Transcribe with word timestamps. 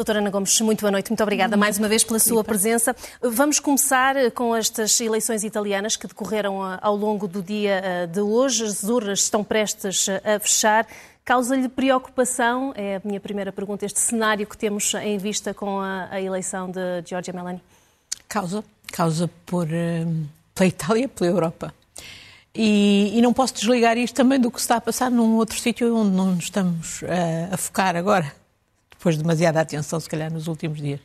Doutora 0.00 0.18
Ana 0.20 0.30
Gomes, 0.30 0.58
muito 0.62 0.80
boa 0.80 0.90
noite. 0.90 1.10
Muito 1.10 1.22
obrigada 1.22 1.58
mais 1.58 1.76
uma 1.76 1.86
vez 1.86 2.02
pela 2.02 2.18
sua 2.18 2.42
presença. 2.42 2.96
Vamos 3.20 3.60
começar 3.60 4.30
com 4.30 4.56
estas 4.56 4.98
eleições 4.98 5.44
italianas 5.44 5.94
que 5.94 6.06
decorreram 6.06 6.62
ao 6.80 6.96
longo 6.96 7.28
do 7.28 7.42
dia 7.42 8.08
de 8.10 8.22
hoje. 8.22 8.64
As 8.64 8.82
urnas 8.84 9.24
estão 9.24 9.44
prestes 9.44 10.08
a 10.08 10.40
fechar. 10.40 10.86
Causa-lhe 11.22 11.68
preocupação? 11.68 12.72
É 12.74 12.96
a 12.96 13.02
minha 13.04 13.20
primeira 13.20 13.52
pergunta. 13.52 13.84
Este 13.84 14.00
cenário 14.00 14.46
que 14.46 14.56
temos 14.56 14.94
em 14.94 15.18
vista 15.18 15.52
com 15.52 15.78
a, 15.80 16.08
a 16.10 16.18
eleição 16.18 16.70
de 16.70 16.80
Giorgia 17.04 17.34
Meloni? 17.34 17.60
Causa. 18.26 18.64
Causa 18.90 19.28
por, 19.44 19.68
pela 20.54 20.66
Itália, 20.66 21.08
pela 21.08 21.28
Europa. 21.28 21.74
E, 22.54 23.12
e, 23.14 23.20
não 23.20 23.34
posso 23.34 23.52
desligar 23.52 23.98
isto 23.98 24.14
também 24.14 24.40
do 24.40 24.50
que 24.50 24.58
se 24.58 24.64
está 24.64 24.76
a 24.76 24.80
passar 24.80 25.10
num 25.10 25.36
outro 25.36 25.60
sítio 25.60 25.94
onde 25.94 26.16
não 26.16 26.34
nos 26.34 26.44
estamos 26.44 27.02
uh, 27.02 27.52
a 27.52 27.56
focar 27.56 27.94
agora, 27.94 28.32
de 29.08 29.22
demasiada 29.22 29.60
atenção, 29.60 29.98
se 29.98 30.08
calhar, 30.08 30.32
nos 30.32 30.46
últimos 30.46 30.80
dias, 30.80 31.00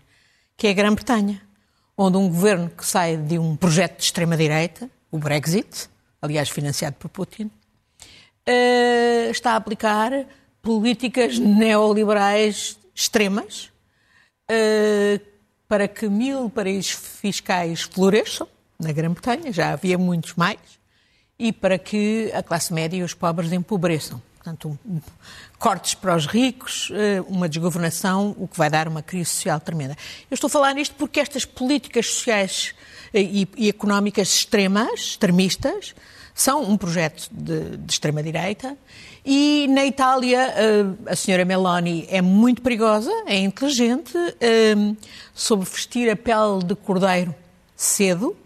que 0.57 0.67
é 0.67 0.71
a 0.71 0.73
Grã-Bretanha, 0.73 1.41
onde 1.97 2.17
um 2.17 2.27
governo 2.27 2.69
que 2.69 2.85
sai 2.85 3.17
de 3.17 3.39
um 3.39 3.55
projeto 3.55 3.97
de 3.97 4.03
extrema-direita, 4.03 4.89
o 5.11 5.17
Brexit, 5.17 5.89
aliás 6.21 6.49
financiado 6.49 6.95
por 6.97 7.09
Putin, 7.09 7.45
uh, 7.45 9.31
está 9.31 9.53
a 9.53 9.55
aplicar 9.55 10.11
políticas 10.61 11.39
neoliberais 11.39 12.77
extremas 12.93 13.71
uh, 14.51 15.19
para 15.67 15.87
que 15.87 16.09
mil 16.09 16.49
paraísos 16.49 16.91
fiscais 16.91 17.83
floresçam 17.83 18.47
na 18.79 18.91
Grã-Bretanha, 18.91 19.51
já 19.53 19.71
havia 19.71 19.97
muitos 19.97 20.33
mais, 20.35 20.59
e 21.39 21.51
para 21.51 21.77
que 21.77 22.31
a 22.33 22.43
classe 22.43 22.73
média 22.73 22.97
e 22.97 23.03
os 23.03 23.13
pobres 23.13 23.51
empobreçam. 23.51 24.21
Portanto, 24.45 24.77
um, 24.85 25.01
cortes 25.57 25.95
para 25.95 26.15
os 26.15 26.27
ricos, 26.27 26.91
eh, 26.93 27.19
uma 27.27 27.49
desgovernação, 27.49 28.35
o 28.37 28.47
que 28.47 28.55
vai 28.55 28.69
dar 28.69 28.87
uma 28.87 29.01
crise 29.01 29.31
social 29.31 29.59
tremenda. 29.59 29.97
Eu 30.29 30.35
estou 30.35 30.47
a 30.47 30.51
falar 30.51 30.75
nisto 30.75 30.93
porque 30.99 31.19
estas 31.19 31.45
políticas 31.45 32.05
sociais 32.05 32.75
e, 33.11 33.47
e 33.57 33.67
económicas 33.67 34.27
extremas, 34.35 34.99
extremistas, 34.99 35.95
são 36.35 36.61
um 36.61 36.77
projeto 36.77 37.27
de, 37.31 37.75
de 37.75 37.91
extrema-direita 37.91 38.77
e 39.25 39.65
na 39.67 39.83
Itália 39.83 40.53
eh, 40.55 40.85
a 41.07 41.15
senhora 41.15 41.43
Meloni 41.43 42.05
é 42.11 42.21
muito 42.21 42.61
perigosa, 42.61 43.09
é 43.25 43.39
inteligente, 43.39 44.15
eh, 44.39 44.75
soube 45.33 45.65
vestir 45.65 46.07
a 46.07 46.15
pele 46.15 46.63
de 46.63 46.75
cordeiro 46.75 47.33
cedo. 47.75 48.37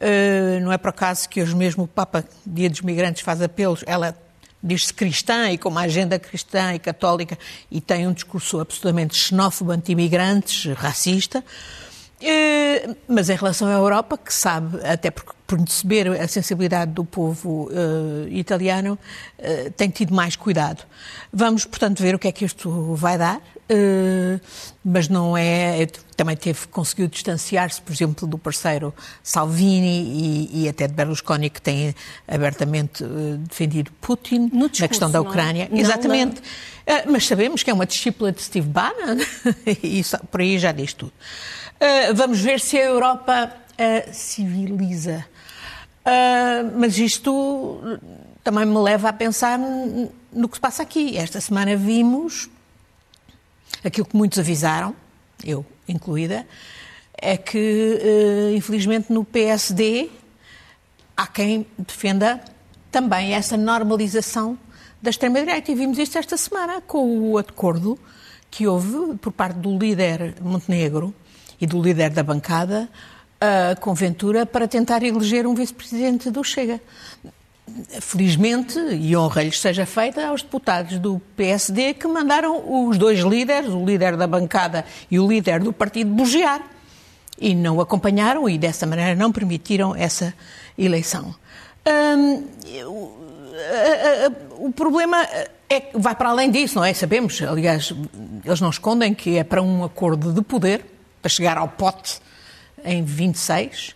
Eh, 0.00 0.60
não 0.62 0.72
é 0.72 0.78
por 0.78 0.88
acaso 0.88 1.28
que 1.28 1.42
hoje 1.42 1.54
mesmo 1.54 1.84
o 1.84 1.86
Papa, 1.86 2.24
Dia 2.46 2.70
dos 2.70 2.80
Migrantes, 2.80 3.20
faz 3.20 3.42
apelos. 3.42 3.84
Ela 3.86 4.16
diz-se 4.62 4.92
cristã 4.92 5.50
e 5.50 5.58
com 5.58 5.68
uma 5.68 5.82
agenda 5.82 6.18
cristã 6.18 6.74
e 6.74 6.78
católica 6.78 7.38
e 7.70 7.80
tem 7.80 8.06
um 8.06 8.12
discurso 8.12 8.60
absolutamente 8.60 9.16
xenófobo, 9.16 9.72
anti-imigrantes, 9.72 10.72
racista. 10.74 11.44
Mas 13.08 13.30
em 13.30 13.36
relação 13.36 13.68
à 13.68 13.72
Europa, 13.72 14.18
que 14.18 14.32
sabe, 14.32 14.78
até 14.84 15.10
porque 15.10 15.32
por 15.50 15.58
perceber 15.58 16.06
a 16.08 16.28
sensibilidade 16.28 16.92
do 16.92 17.04
povo 17.04 17.68
uh, 17.72 18.28
italiano, 18.28 18.96
uh, 19.36 19.70
tem 19.72 19.90
tido 19.90 20.14
mais 20.14 20.36
cuidado. 20.36 20.84
Vamos, 21.32 21.64
portanto, 21.64 22.00
ver 22.00 22.14
o 22.14 22.20
que 22.20 22.28
é 22.28 22.32
que 22.32 22.44
isto 22.44 22.94
vai 22.94 23.18
dar, 23.18 23.40
mas 24.84 25.08
não 25.08 25.36
é. 25.36 25.86
Também 26.16 26.36
teve 26.36 26.68
conseguiu 26.68 27.08
distanciar-se, 27.08 27.80
por 27.80 27.92
exemplo, 27.92 28.28
do 28.28 28.36
parceiro 28.36 28.94
Salvini 29.22 30.48
e, 30.52 30.64
e, 30.64 30.68
até 30.68 30.86
de 30.86 30.94
Berlusconi, 30.94 31.48
que 31.50 31.62
tem 31.62 31.94
abertamente 32.28 33.04
defendido 33.48 33.90
Putin 34.00 34.48
discurso, 34.48 34.82
na 34.82 34.88
questão 34.88 35.10
da 35.10 35.18
é? 35.18 35.20
Ucrânia. 35.20 35.68
Não, 35.70 35.78
Exatamente. 35.78 36.42
Não. 36.86 37.12
mas 37.12 37.26
sabemos 37.26 37.62
que 37.62 37.70
é 37.70 37.74
uma 37.74 37.86
discípula 37.86 38.32
de 38.32 38.42
Steve 38.42 38.68
Bannon, 38.68 39.18
e 39.82 40.00
isso, 40.00 40.18
por 40.30 40.40
aí 40.40 40.58
já 40.58 40.72
diz 40.72 40.92
tudo. 40.92 41.12
Vamos 42.14 42.40
ver 42.40 42.60
se 42.60 42.78
a 42.78 42.84
Europa 42.84 43.52
civiliza 44.12 45.24
Uh, 46.00 46.78
mas 46.78 46.98
isto 46.98 47.78
também 48.42 48.64
me 48.64 48.78
leva 48.78 49.10
a 49.10 49.12
pensar 49.12 49.58
no 49.58 50.48
que 50.48 50.56
se 50.56 50.60
passa 50.60 50.82
aqui. 50.82 51.16
Esta 51.16 51.40
semana 51.40 51.76
vimos 51.76 52.48
aquilo 53.84 54.06
que 54.06 54.16
muitos 54.16 54.38
avisaram, 54.38 54.94
eu 55.44 55.64
incluída, 55.86 56.46
é 57.14 57.36
que, 57.36 57.98
uh, 58.02 58.56
infelizmente, 58.56 59.12
no 59.12 59.24
PSD 59.24 60.10
há 61.16 61.26
quem 61.26 61.66
defenda 61.78 62.42
também 62.90 63.34
essa 63.34 63.56
normalização 63.56 64.58
da 65.02 65.10
extrema-direita. 65.10 65.70
E 65.70 65.74
vimos 65.74 65.98
isto 65.98 66.16
esta 66.16 66.36
semana 66.36 66.80
com 66.80 67.30
o 67.30 67.36
acordo 67.36 67.98
que 68.50 68.66
houve 68.66 69.16
por 69.18 69.32
parte 69.32 69.58
do 69.58 69.78
líder 69.78 70.34
Montenegro 70.40 71.14
e 71.60 71.66
do 71.66 71.80
líder 71.80 72.10
da 72.10 72.22
bancada 72.22 72.88
com 73.80 73.94
Ventura 73.94 74.44
para 74.44 74.68
tentar 74.68 75.02
eleger 75.02 75.46
um 75.46 75.54
vice-presidente 75.54 76.30
do 76.30 76.44
Chega. 76.44 76.80
Felizmente, 78.00 78.78
e 78.78 79.16
honra-lhes 79.16 79.60
seja 79.60 79.86
feita 79.86 80.26
aos 80.26 80.42
deputados 80.42 80.98
do 80.98 81.20
PSD 81.36 81.94
que 81.94 82.06
mandaram 82.06 82.88
os 82.88 82.98
dois 82.98 83.20
líderes, 83.20 83.70
o 83.70 83.84
líder 83.84 84.16
da 84.16 84.26
bancada 84.26 84.84
e 85.10 85.18
o 85.18 85.26
líder 85.26 85.60
do 85.60 85.72
partido, 85.72 86.10
bugear. 86.10 86.60
E 87.40 87.54
não 87.54 87.80
acompanharam 87.80 88.48
e, 88.48 88.58
dessa 88.58 88.86
maneira, 88.86 89.14
não 89.14 89.32
permitiram 89.32 89.94
essa 89.94 90.34
eleição. 90.76 91.34
Hum, 91.86 92.44
o 94.58 94.70
problema 94.72 95.26
é 95.68 95.90
vai 95.94 96.14
para 96.14 96.30
além 96.30 96.50
disso, 96.50 96.74
não 96.74 96.84
é? 96.84 96.92
Sabemos, 96.92 97.40
aliás, 97.40 97.94
eles 98.44 98.60
não 98.60 98.68
escondem 98.68 99.14
que 99.14 99.38
é 99.38 99.44
para 99.44 99.62
um 99.62 99.84
acordo 99.84 100.32
de 100.32 100.42
poder, 100.42 100.84
para 101.20 101.28
chegar 101.28 101.58
ao 101.58 101.68
pote 101.68 102.20
em 102.84 103.02
26, 103.04 103.94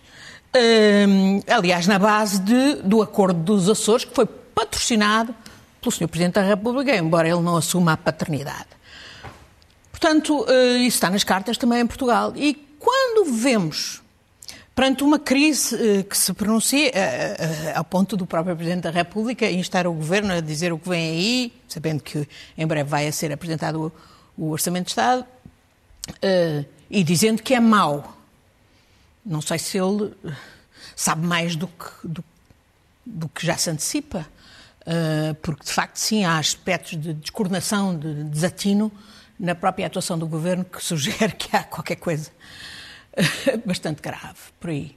um, 0.56 1.40
aliás, 1.48 1.86
na 1.86 1.98
base 1.98 2.40
de, 2.40 2.76
do 2.76 3.02
Acordo 3.02 3.40
dos 3.40 3.68
Açores, 3.68 4.04
que 4.04 4.14
foi 4.14 4.24
patrocinado 4.24 5.34
pelo 5.80 5.90
Sr. 5.92 6.08
Presidente 6.08 6.34
da 6.34 6.42
República, 6.42 6.96
embora 6.96 7.28
ele 7.28 7.40
não 7.40 7.56
assuma 7.56 7.92
a 7.92 7.96
paternidade. 7.96 8.68
Portanto, 9.90 10.42
uh, 10.42 10.76
isso 10.76 10.96
está 10.96 11.10
nas 11.10 11.24
cartas 11.24 11.58
também 11.58 11.80
em 11.80 11.86
Portugal. 11.86 12.32
E 12.36 12.54
quando 12.78 13.32
vemos, 13.32 14.00
perante 14.74 15.02
uma 15.02 15.18
crise 15.18 15.74
uh, 15.74 16.04
que 16.04 16.16
se 16.16 16.32
pronuncia, 16.32 16.90
uh, 16.90 17.78
ao 17.78 17.84
ponto 17.84 18.16
do 18.16 18.24
próprio 18.24 18.54
Presidente 18.54 18.82
da 18.82 18.90
República 18.90 19.50
instar 19.50 19.88
o 19.88 19.92
Governo 19.92 20.34
a 20.34 20.40
dizer 20.40 20.72
o 20.72 20.78
que 20.78 20.88
vem 20.88 21.10
aí, 21.10 21.52
sabendo 21.66 22.00
que 22.00 22.28
em 22.56 22.66
breve 22.66 22.88
vai 22.88 23.08
a 23.08 23.12
ser 23.12 23.32
apresentado 23.32 23.92
o 24.36 24.50
Orçamento 24.50 24.84
de 24.84 24.90
Estado, 24.92 25.24
e 26.90 27.02
dizendo 27.02 27.42
que 27.42 27.54
é 27.54 27.60
mau 27.60 28.14
não 29.24 29.40
sei 29.40 29.58
se 29.58 29.78
ele 29.78 30.14
sabe 30.94 31.26
mais 31.26 31.56
do 31.56 31.66
que, 31.66 31.88
do, 32.04 32.24
do 33.06 33.28
que 33.28 33.46
já 33.46 33.56
se 33.56 33.70
antecipa, 33.70 34.26
uh, 34.82 35.34
porque 35.36 35.64
de 35.64 35.72
facto 35.72 35.96
sim 35.96 36.24
há 36.24 36.38
aspectos 36.38 37.00
de 37.00 37.14
descoordenação, 37.14 37.98
de 37.98 38.24
desatino 38.24 38.92
na 39.38 39.54
própria 39.54 39.86
atuação 39.86 40.18
do 40.18 40.26
governo 40.26 40.64
que 40.64 40.82
sugere 40.84 41.32
que 41.32 41.56
há 41.56 41.64
qualquer 41.64 41.96
coisa 41.96 42.30
uh, 43.16 43.66
bastante 43.66 44.02
grave 44.02 44.38
por 44.60 44.70
aí. 44.70 44.96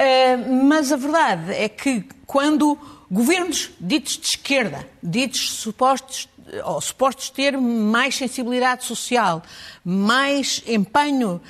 Uh, 0.00 0.64
mas 0.64 0.92
a 0.92 0.96
verdade 0.96 1.52
é 1.52 1.68
que 1.68 2.06
quando 2.26 2.78
governos 3.10 3.72
ditos 3.80 4.16
de 4.16 4.26
esquerda, 4.28 4.88
ditos 5.02 5.52
supostos 5.54 6.28
ou 6.64 6.80
supostos 6.80 7.30
ter 7.30 7.56
mais 7.56 8.16
sensibilidade 8.16 8.84
social, 8.84 9.42
mais 9.84 10.62
empenho 10.66 11.40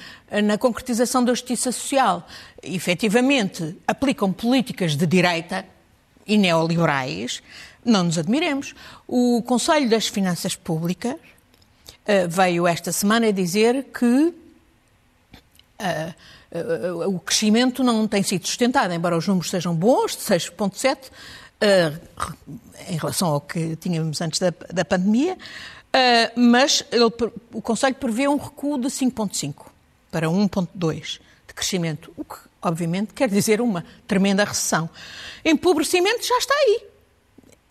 na 0.44 0.56
concretização 0.56 1.24
da 1.24 1.32
justiça 1.32 1.72
social, 1.72 2.26
efetivamente 2.62 3.76
aplicam 3.86 4.32
políticas 4.32 4.96
de 4.96 5.06
direita 5.06 5.64
e 6.26 6.38
neoliberais, 6.38 7.42
não 7.84 8.04
nos 8.04 8.18
admiremos. 8.18 8.74
O 9.08 9.42
Conselho 9.42 9.88
das 9.88 10.06
Finanças 10.06 10.54
Públicas 10.54 11.14
uh, 11.14 12.28
veio 12.28 12.66
esta 12.66 12.92
semana 12.92 13.32
dizer 13.32 13.84
que 13.84 14.34
uh, 15.80 16.14
o 17.08 17.18
crescimento 17.20 17.82
não 17.82 18.06
tem 18.06 18.22
sido 18.22 18.46
sustentado, 18.46 18.92
embora 18.92 19.16
os 19.16 19.26
números 19.26 19.50
sejam 19.50 19.74
bons, 19.74 20.12
de 20.12 20.22
6,7%, 20.22 21.10
em 22.88 22.96
relação 22.96 23.28
ao 23.28 23.40
que 23.40 23.76
tínhamos 23.76 24.20
antes 24.20 24.40
da, 24.40 24.52
da 24.72 24.84
pandemia, 24.84 25.36
mas 26.36 26.84
ele, 26.90 27.10
o 27.52 27.60
Conselho 27.60 27.94
prevê 27.96 28.26
um 28.28 28.36
recuo 28.36 28.78
de 28.78 28.88
5,5% 28.88 29.54
para 30.10 30.26
1,2% 30.28 31.20
de 31.46 31.54
crescimento, 31.54 32.12
o 32.16 32.24
que, 32.24 32.36
obviamente, 32.62 33.12
quer 33.12 33.28
dizer 33.28 33.60
uma 33.60 33.84
tremenda 34.06 34.44
recessão. 34.44 34.88
Empobrecimento 35.44 36.26
já 36.26 36.38
está 36.38 36.54
aí. 36.54 36.90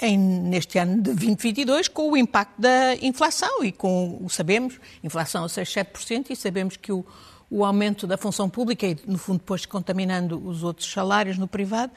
Em, 0.01 0.17
neste 0.17 0.77
ano 0.77 0.95
de 0.95 1.13
2022, 1.13 1.89
com 1.89 2.11
o 2.11 2.15
impacto 2.15 2.59
da 2.59 2.95
inflação 3.01 3.63
e 3.65 3.71
com, 3.71 4.17
o 4.21 4.29
sabemos, 4.29 4.79
inflação 5.03 5.43
a 5.43 5.49
6, 5.49 5.67
7%, 5.67 6.27
e 6.29 6.35
sabemos 6.37 6.77
que 6.77 6.89
o, 6.89 7.05
o 7.49 7.65
aumento 7.65 8.05
da 8.05 8.17
função 8.17 8.49
pública 8.49 8.85
e, 8.85 8.97
no 9.07 9.17
fundo, 9.17 9.39
depois 9.39 9.65
contaminando 9.65 10.45
os 10.47 10.63
outros 10.63 10.91
salários 10.91 11.37
no 11.37 11.47
privado, 11.47 11.91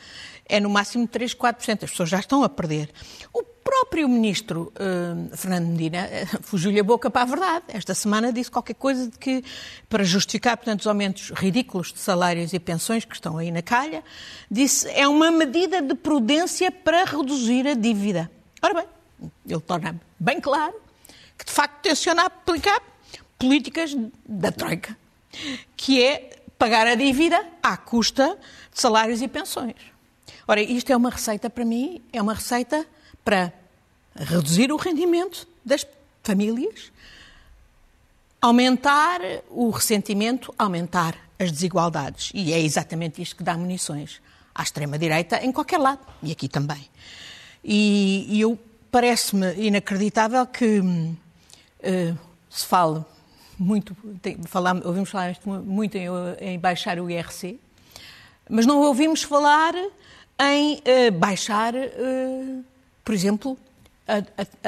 é 0.48 0.58
no 0.58 0.70
máximo 0.70 1.06
3, 1.06 1.34
4%. 1.34 1.84
As 1.84 1.90
pessoas 1.90 2.08
já 2.08 2.18
estão 2.18 2.42
a 2.42 2.48
perder. 2.48 2.90
O 3.32 3.42
próprio 3.42 4.08
ministro 4.08 4.72
uh, 4.76 5.36
Fernando 5.36 5.66
Medina 5.66 6.08
uh, 6.08 6.38
fugiu-lhe 6.42 6.80
a 6.80 6.84
boca 6.84 7.10
para 7.10 7.22
a 7.22 7.24
verdade. 7.26 7.64
Esta 7.68 7.94
semana 7.94 8.32
disse 8.32 8.50
qualquer 8.50 8.74
coisa 8.74 9.08
de 9.08 9.18
que, 9.18 9.44
para 9.88 10.02
justificar, 10.04 10.56
portanto, 10.56 10.80
os 10.80 10.86
aumentos 10.86 11.30
ridículos 11.30 11.92
de 11.92 11.98
salários 11.98 12.52
e 12.52 12.58
pensões 12.58 13.04
que 13.04 13.14
estão 13.14 13.36
aí 13.38 13.50
na 13.50 13.62
calha, 13.62 14.02
disse 14.50 14.88
é 14.90 15.06
uma 15.06 15.30
medida 15.30 15.82
de 15.82 15.94
prudência 15.94 16.70
para 16.70 17.04
reduzir 17.04 17.66
a 17.66 17.74
dívida. 17.74 18.30
Ora 18.62 18.74
bem, 18.74 18.86
ele 19.46 19.60
torna 19.60 20.00
bem 20.18 20.40
claro 20.40 20.74
que, 21.36 21.44
de 21.44 21.52
facto, 21.52 21.82
tenciona 21.82 22.22
aplicar 22.22 22.80
políticas 23.38 23.94
da 24.26 24.52
Troika, 24.52 24.96
que 25.76 26.02
é 26.02 26.30
pagar 26.58 26.86
a 26.86 26.94
dívida 26.94 27.44
à 27.62 27.76
custa 27.76 28.38
de 28.72 28.80
salários 28.80 29.20
e 29.20 29.28
pensões. 29.28 29.76
Ora, 30.46 30.60
isto 30.60 30.92
é 30.92 30.96
uma 30.96 31.10
receita 31.10 31.48
para 31.48 31.64
mim, 31.64 32.02
é 32.12 32.20
uma 32.20 32.34
receita 32.34 32.86
para 33.24 33.52
reduzir 34.14 34.72
o 34.72 34.76
rendimento 34.76 35.46
das 35.64 35.86
famílias, 36.22 36.92
aumentar 38.40 39.20
o 39.50 39.70
ressentimento, 39.70 40.52
aumentar 40.58 41.16
as 41.38 41.50
desigualdades. 41.50 42.30
E 42.34 42.52
é 42.52 42.60
exatamente 42.60 43.22
isto 43.22 43.36
que 43.36 43.42
dá 43.42 43.56
munições 43.56 44.20
à 44.54 44.62
extrema-direita 44.62 45.44
em 45.44 45.52
qualquer 45.52 45.78
lado, 45.78 46.00
e 46.22 46.32
aqui 46.32 46.48
também. 46.48 46.88
E, 47.64 48.26
e 48.28 48.40
eu 48.40 48.58
parece-me 48.90 49.54
inacreditável 49.54 50.46
que 50.46 50.80
uh, 50.80 52.18
se 52.50 52.66
fale 52.66 53.04
muito, 53.58 53.94
tem, 54.20 54.38
falamos, 54.44 54.84
ouvimos 54.84 55.10
falar 55.10 55.36
muito 55.46 55.96
em, 55.96 56.06
em, 56.40 56.58
baixar 56.58 56.98
o 56.98 57.10
IRC, 57.10 57.58
mas 58.48 58.66
não 58.66 58.80
ouvimos 58.80 59.22
falar 59.22 59.74
em 59.74 60.74
uh, 60.76 61.12
baixar, 61.12 61.74
uh, 61.74 62.64
por 63.04 63.14
exemplo, 63.14 63.58
a, 64.06 64.18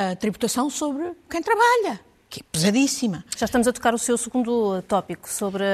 a, 0.01 0.11
a, 0.11 0.17
tributação 0.17 0.71
sobre 0.71 1.13
quem 1.29 1.43
trabalha, 1.43 2.01
que 2.31 2.41
é 2.41 2.45
pesadíssima. 2.51 3.25
Já 3.37 3.47
estamos 3.47 3.67
a 3.67 3.73
tocar 3.73 3.95
o 3.95 3.99
seu 3.99 4.17
segundo 4.17 4.83
tópico 4.83 5.29
sobre 5.29 5.65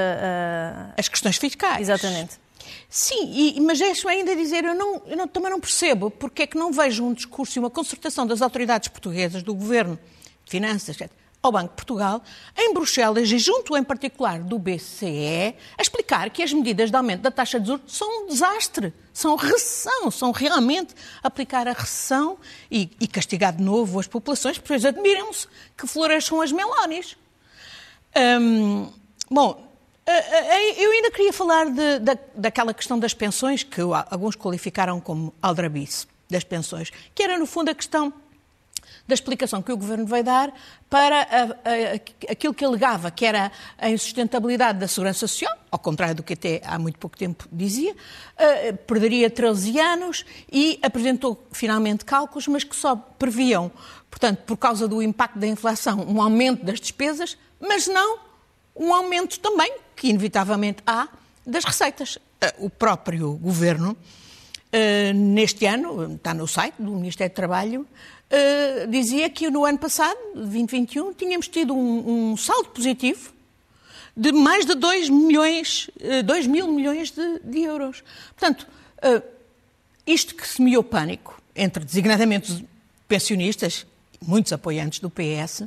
as 0.97 1.09
questões 1.09 1.37
fiscais. 1.37 1.89
Exatamente. 1.89 2.39
Sim, 2.89 3.31
e, 3.33 3.61
mas 3.61 3.79
deixe-me 3.79 4.13
ainda 4.13 4.35
dizer, 4.35 4.65
eu, 4.65 4.75
não, 4.75 5.03
eu 5.06 5.17
não, 5.17 5.29
também 5.29 5.51
não 5.51 5.61
percebo 5.61 6.11
porque 6.11 6.43
é 6.43 6.47
que 6.47 6.59
não 6.59 6.73
vejo 6.73 7.05
um 7.05 7.13
discurso 7.13 7.59
e 7.59 7.61
uma 7.61 7.71
concertação 7.71 8.27
das 8.27 8.43
autoridades 8.43 8.89
portuguesas, 8.89 9.43
do 9.43 9.55
Governo, 9.55 9.99
de 10.45 10.51
Finanças, 10.51 11.01
etc., 11.01 11.19
ao 11.43 11.51
Banco 11.51 11.71
de 11.71 11.75
Portugal, 11.77 12.23
em 12.57 12.75
Bruxelas 12.75 13.31
e 13.31 13.39
junto 13.39 13.77
em 13.77 13.83
particular 13.83 14.41
do 14.41 14.59
BCE, 14.59 15.55
a 15.79 15.83
explicar 15.83 16.29
que 16.31 16.43
as 16.43 16.53
medidas 16.53 16.91
de 16.91 16.97
aumento 16.97 17.23
da 17.23 17.31
taxa 17.31 17.59
de 17.59 17.67
juros 17.67 17.83
são 17.87 18.25
um 18.25 18.27
desastre, 18.27 18.93
são 19.13 19.37
recessão, 19.37 20.11
são 20.11 20.33
realmente 20.33 20.95
aplicar 21.23 21.67
a 21.67 21.73
recessão 21.73 22.39
e, 22.71 22.91
e 23.01 23.07
castigar 23.07 23.55
de 23.55 23.63
novo 23.63 23.99
as 23.99 24.07
populações, 24.07 24.59
pois 24.59 24.85
admiram-se 24.85 25.47
que 25.77 25.87
floresçam 25.87 26.43
as 26.43 26.53
melónias. 26.53 27.17
Hum, 28.15 28.91
bom, 29.31 29.71
eu 30.77 30.91
ainda 30.91 31.11
queria 31.11 31.33
falar 31.33 31.67
de, 31.67 32.01
de, 32.01 32.19
daquela 32.35 32.75
questão 32.75 32.99
das 32.99 33.15
pensões, 33.15 33.63
que 33.63 33.81
alguns 34.11 34.37
qualificaram 34.37 35.01
como 35.01 35.33
aldrabice 35.41 36.07
das 36.29 36.45
pensões, 36.45 36.91
que 37.15 37.23
era, 37.23 37.39
no 37.39 37.47
fundo, 37.47 37.71
a 37.71 37.75
questão 37.75 38.13
da 39.06 39.14
explicação 39.14 39.62
que 39.62 39.73
o 39.73 39.76
Governo 39.76 40.06
veio 40.06 40.25
dar 40.25 40.52
para 40.88 41.23
a, 41.23 41.43
a, 41.44 42.32
aquilo 42.32 42.55
que 42.55 42.64
alegava 42.64 43.11
que 43.11 43.25
era 43.25 43.50
a 43.79 43.91
insustentabilidade 43.91 44.79
da 44.79 44.88
segurança 44.88 45.20
social, 45.20 45.56
ao 45.70 45.79
contrário 45.79 46.14
do 46.14 46.23
que 46.23 46.35
até 46.35 46.61
há 46.64 46.79
muito 46.79 46.99
pouco 46.99 47.17
tempo 47.17 47.47
dizia, 47.52 47.93
uh, 47.93 48.76
perderia 48.87 49.31
13 49.31 49.79
anos 49.79 50.25
e 50.50 50.79
apresentou 50.82 51.47
finalmente 51.52 52.05
cálculos, 52.05 52.49
mas 52.49 52.64
que 52.64 52.75
só 52.75 52.97
previam, 52.97 53.70
portanto, 54.11 54.38
por 54.47 54.56
causa 54.56 54.88
do 54.88 55.03
impacto 55.03 55.38
da 55.38 55.46
inflação, 55.46 56.05
um 56.08 56.20
aumento 56.20 56.64
das 56.64 56.81
despesas, 56.81 57.37
mas 57.61 57.87
não 57.87 58.19
um 58.75 58.94
aumento 58.94 59.38
também, 59.41 59.73
que 59.94 60.08
inevitavelmente 60.08 60.82
há, 60.87 61.08
das 61.46 61.64
receitas. 61.64 62.17
Uh, 62.17 62.67
o 62.67 62.70
próprio 62.70 63.32
Governo, 63.35 63.96
uh, 64.72 65.14
neste 65.14 65.67
ano, 65.67 66.14
está 66.14 66.32
no 66.34 66.46
site 66.46 66.75
do 66.78 66.93
Ministério 66.93 67.32
do 67.32 67.37
Trabalho, 67.37 67.82
uh, 67.82 68.87
dizia 68.88 69.28
que 69.28 69.50
no 69.50 69.64
ano 69.64 69.78
passado, 69.78 70.19
2021, 70.34 71.12
tínhamos 71.14 71.49
tido 71.49 71.75
um, 71.75 72.32
um 72.32 72.37
saldo 72.37 72.70
positivo 72.70 73.32
de 74.17 74.32
mais 74.32 74.67
de 74.67 74.75
2 74.75 75.08
milhões, 75.08 75.90
uh, 76.00 76.22
2 76.22 76.46
mil 76.46 76.69
milhões 76.69 77.11
de, 77.11 77.40
de 77.40 77.61
euros. 77.61 78.02
Portanto, 78.37 78.67
isto 80.06 80.34
que 80.34 80.46
semeou 80.46 80.84
pânico 80.84 81.40
entre 81.56 81.82
designadamente 81.84 82.67
pensionistas, 83.08 83.87
muitos 84.20 84.52
apoiantes 84.52 85.00
do 85.00 85.08
PS, 85.08 85.64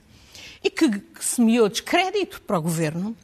e 0.63 0.69
que, 0.69 0.87
que 0.99 1.25
semeou 1.25 1.67
descrédito 1.67 2.41
para 2.41 2.59
o 2.59 2.61
governo, 2.61 3.17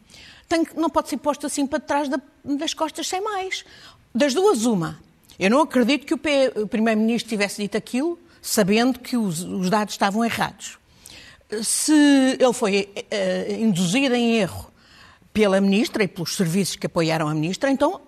tem, 0.48 0.66
não 0.76 0.90
pode 0.90 1.10
ser 1.10 1.18
posto 1.18 1.46
assim 1.46 1.68
para 1.68 1.80
trás 1.80 2.10
da, 2.10 2.20
das 2.44 2.74
costas 2.74 3.08
sem 3.08 3.22
mais. 3.22 3.64
Das 4.14 4.34
duas, 4.34 4.66
uma. 4.66 5.00
Eu 5.40 5.50
não 5.50 5.62
acredito 5.62 6.06
que 6.06 6.14
o, 6.14 6.68
Primeiro-Ministro 6.68 7.30
tivesse 7.30 7.62
dito 7.62 7.78
aquilo 7.78 8.20
sabendo 8.42 9.00
que 9.00 9.16
os, 9.16 9.42
os 9.42 9.70
dados 9.70 9.94
estavam 9.94 10.24
errados. 10.24 10.78
Se 11.64 12.38
ele 12.40 12.54
foi 12.54 12.90
uh, 12.96 13.54
induzido 13.54 14.16
em 14.16 14.36
erro 14.36 14.72
pela 15.34 15.60
Ministra 15.62 16.04
e 16.04 16.08
pelos 16.08 16.36
serviços 16.36 16.76
que 16.76 16.86
apoiaram 16.86 17.28
a 17.28 17.34
Ministra, 17.34 17.72
então 17.72 18.02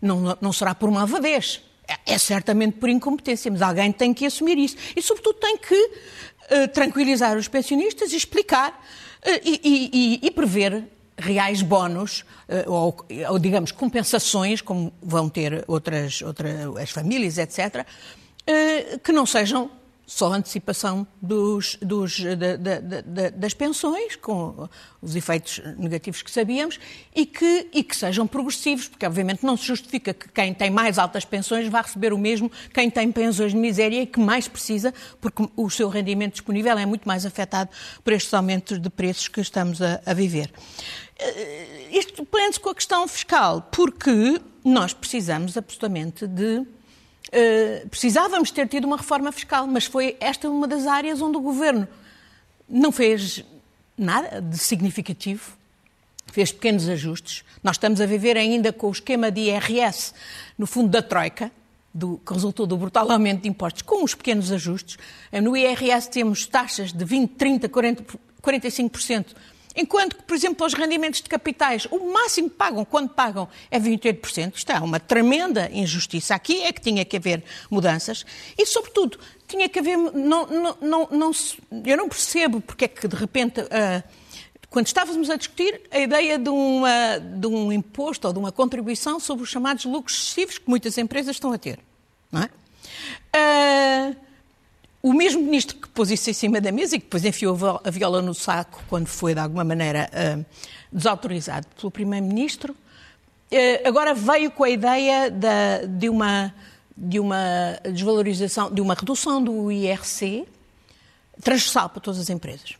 não, 0.00 0.36
não 0.40 0.52
será 0.52 0.74
por 0.74 0.90
malvadez. 0.90 1.60
É, 1.86 2.14
é 2.14 2.18
certamente 2.18 2.74
por 2.78 2.88
incompetência, 2.88 3.50
mas 3.50 3.60
alguém 3.60 3.92
tem 3.92 4.14
que 4.14 4.24
assumir 4.24 4.56
isso. 4.58 4.76
E, 4.96 5.02
sobretudo, 5.02 5.38
tem 5.38 5.56
que 5.56 5.74
uh, 5.74 6.68
tranquilizar 6.72 7.36
os 7.36 7.48
pensionistas 7.48 8.12
e 8.12 8.16
explicar 8.16 8.70
uh, 8.70 9.40
e, 9.44 10.20
e, 10.22 10.26
e, 10.26 10.30
prever 10.30 10.84
reais 11.22 11.62
bónus 11.62 12.24
uh, 12.48 12.70
ou, 12.70 13.06
ou, 13.30 13.38
digamos, 13.38 13.72
compensações, 13.72 14.60
como 14.60 14.92
vão 15.02 15.28
ter 15.28 15.64
outras, 15.66 16.20
outras 16.22 16.76
as 16.76 16.90
famílias, 16.90 17.38
etc., 17.38 17.86
eh, 18.46 18.98
que 19.02 19.12
não 19.12 19.24
sejam 19.24 19.70
só 20.14 20.30
antecipação 20.30 21.06
dos, 21.22 21.78
dos, 21.80 22.20
das 23.34 23.54
pensões, 23.54 24.14
com 24.14 24.68
os 25.00 25.16
efeitos 25.16 25.58
negativos 25.78 26.20
que 26.20 26.30
sabíamos, 26.30 26.78
e 27.14 27.24
que, 27.24 27.68
e 27.72 27.82
que 27.82 27.96
sejam 27.96 28.26
progressivos, 28.26 28.88
porque 28.88 29.06
obviamente 29.06 29.42
não 29.42 29.56
se 29.56 29.64
justifica 29.64 30.12
que 30.12 30.28
quem 30.28 30.52
tem 30.52 30.70
mais 30.70 30.98
altas 30.98 31.24
pensões 31.24 31.66
vá 31.66 31.80
receber 31.80 32.12
o 32.12 32.18
mesmo 32.18 32.52
quem 32.74 32.90
tem 32.90 33.10
pensões 33.10 33.52
de 33.52 33.58
miséria 33.58 34.02
e 34.02 34.06
que 34.06 34.20
mais 34.20 34.46
precisa, 34.46 34.92
porque 35.18 35.48
o 35.56 35.70
seu 35.70 35.88
rendimento 35.88 36.32
disponível 36.32 36.76
é 36.76 36.84
muito 36.84 37.08
mais 37.08 37.24
afetado 37.24 37.70
por 38.04 38.12
estes 38.12 38.34
aumentos 38.34 38.78
de 38.78 38.90
preços 38.90 39.28
que 39.28 39.40
estamos 39.40 39.80
a, 39.80 40.02
a 40.04 40.12
viver. 40.12 40.52
Eh, 41.18 41.88
isto 41.90 42.22
prende-se 42.26 42.60
com 42.60 42.68
a 42.68 42.74
questão 42.74 43.08
fiscal, 43.08 43.66
porque 43.72 44.38
nós 44.62 44.92
precisamos 44.92 45.56
absolutamente 45.56 46.26
de 46.26 46.66
eh, 47.30 47.86
precisávamos 47.90 48.50
ter 48.50 48.68
tido 48.68 48.84
uma 48.84 48.96
reforma 48.96 49.30
fiscal, 49.30 49.66
mas 49.66 49.84
foi 49.84 50.16
esta 50.20 50.48
uma 50.50 50.66
das 50.66 50.86
áreas 50.86 51.20
onde 51.20 51.36
o 51.36 51.40
governo 51.40 51.86
não 52.68 52.90
fez 52.90 53.44
nada 53.96 54.40
de 54.40 54.58
significativo, 54.58 55.52
fez 56.26 56.50
pequenos 56.50 56.88
ajustes. 56.88 57.44
Nós 57.62 57.76
estamos 57.76 58.00
a 58.00 58.06
viver 58.06 58.36
ainda 58.36 58.72
com 58.72 58.88
o 58.88 58.92
esquema 58.92 59.30
de 59.30 59.42
IRS, 59.42 60.14
no 60.58 60.66
fundo 60.66 60.88
da 60.88 61.02
Troika, 61.02 61.52
do, 61.94 62.18
que 62.24 62.32
resultou 62.32 62.66
do 62.66 62.76
brutal 62.76 63.10
aumento 63.10 63.42
de 63.42 63.48
impostos, 63.48 63.82
com 63.82 64.02
os 64.02 64.14
pequenos 64.14 64.50
ajustes. 64.50 64.96
No 65.42 65.56
IRS 65.56 66.10
temos 66.10 66.46
taxas 66.46 66.92
de 66.92 67.04
20, 67.04 67.30
30, 67.34 67.68
40, 67.68 68.18
45% 68.42 69.26
Enquanto 69.74 70.16
que, 70.16 70.22
por 70.22 70.34
exemplo, 70.34 70.66
os 70.66 70.74
rendimentos 70.74 71.22
de 71.22 71.28
capitais, 71.28 71.86
o 71.90 72.12
máximo 72.12 72.50
que 72.50 72.56
pagam, 72.56 72.84
quando 72.84 73.08
pagam, 73.08 73.48
é 73.70 73.78
28%. 73.78 74.54
Isto 74.56 74.72
é 74.72 74.78
uma 74.80 75.00
tremenda 75.00 75.70
injustiça. 75.72 76.34
Aqui 76.34 76.62
é 76.62 76.72
que 76.72 76.80
tinha 76.80 77.04
que 77.04 77.16
haver 77.16 77.42
mudanças. 77.70 78.24
E, 78.56 78.66
sobretudo, 78.66 79.18
tinha 79.48 79.68
que 79.68 79.78
haver. 79.78 79.96
Não, 79.96 80.46
não, 80.46 80.76
não, 80.80 81.08
não 81.10 81.30
eu 81.84 81.96
não 81.96 82.08
percebo 82.08 82.60
porque 82.60 82.84
é 82.84 82.88
que, 82.88 83.08
de 83.08 83.16
repente. 83.16 83.60
Uh, 83.60 84.02
quando 84.68 84.86
estávamos 84.86 85.28
a 85.28 85.36
discutir 85.36 85.82
a 85.90 85.98
ideia 85.98 86.38
de, 86.38 86.48
uma, 86.48 87.18
de, 87.18 87.46
um 87.46 87.70
imposto 87.70 88.26
ou 88.26 88.32
de 88.32 88.38
uma 88.38 88.50
contribuição 88.50 89.20
sobre 89.20 89.44
os 89.44 89.50
chamados 89.50 89.84
lucros 89.84 90.16
excessivos 90.16 90.56
que 90.56 90.64
muitas 90.66 90.96
empresas 90.96 91.36
estão 91.36 91.52
a 91.52 91.58
ter. 91.58 91.78
Não 92.32 92.40
é? 92.40 92.48
Uh, 93.36 94.16
o 95.02 95.12
mesmo 95.12 95.42
ministro 95.42 95.76
que 95.76 95.88
pôs 95.88 96.10
isso 96.10 96.30
em 96.30 96.32
cima 96.32 96.60
da 96.60 96.70
mesa 96.70 96.94
e 96.94 96.98
que 97.00 97.06
depois 97.06 97.24
enfiou 97.24 97.80
a 97.82 97.90
viola 97.90 98.22
no 98.22 98.32
saco 98.32 98.82
quando 98.88 99.08
foi, 99.08 99.34
de 99.34 99.40
alguma 99.40 99.64
maneira, 99.64 100.08
uh, 100.12 100.44
desautorizado 100.92 101.66
pelo 101.76 101.90
primeiro-ministro, 101.90 102.72
uh, 102.72 103.88
agora 103.88 104.14
veio 104.14 104.50
com 104.52 104.62
a 104.62 104.70
ideia 104.70 105.28
de, 105.88 106.08
uma, 106.08 106.54
de 106.96 107.18
uma 107.18 107.80
desvalorização, 107.92 108.72
de 108.72 108.80
uma 108.80 108.94
redução 108.94 109.42
do 109.42 109.72
IRC 109.72 110.46
transversal 111.42 111.88
para 111.88 112.00
todas 112.00 112.20
as 112.20 112.30
empresas. 112.30 112.74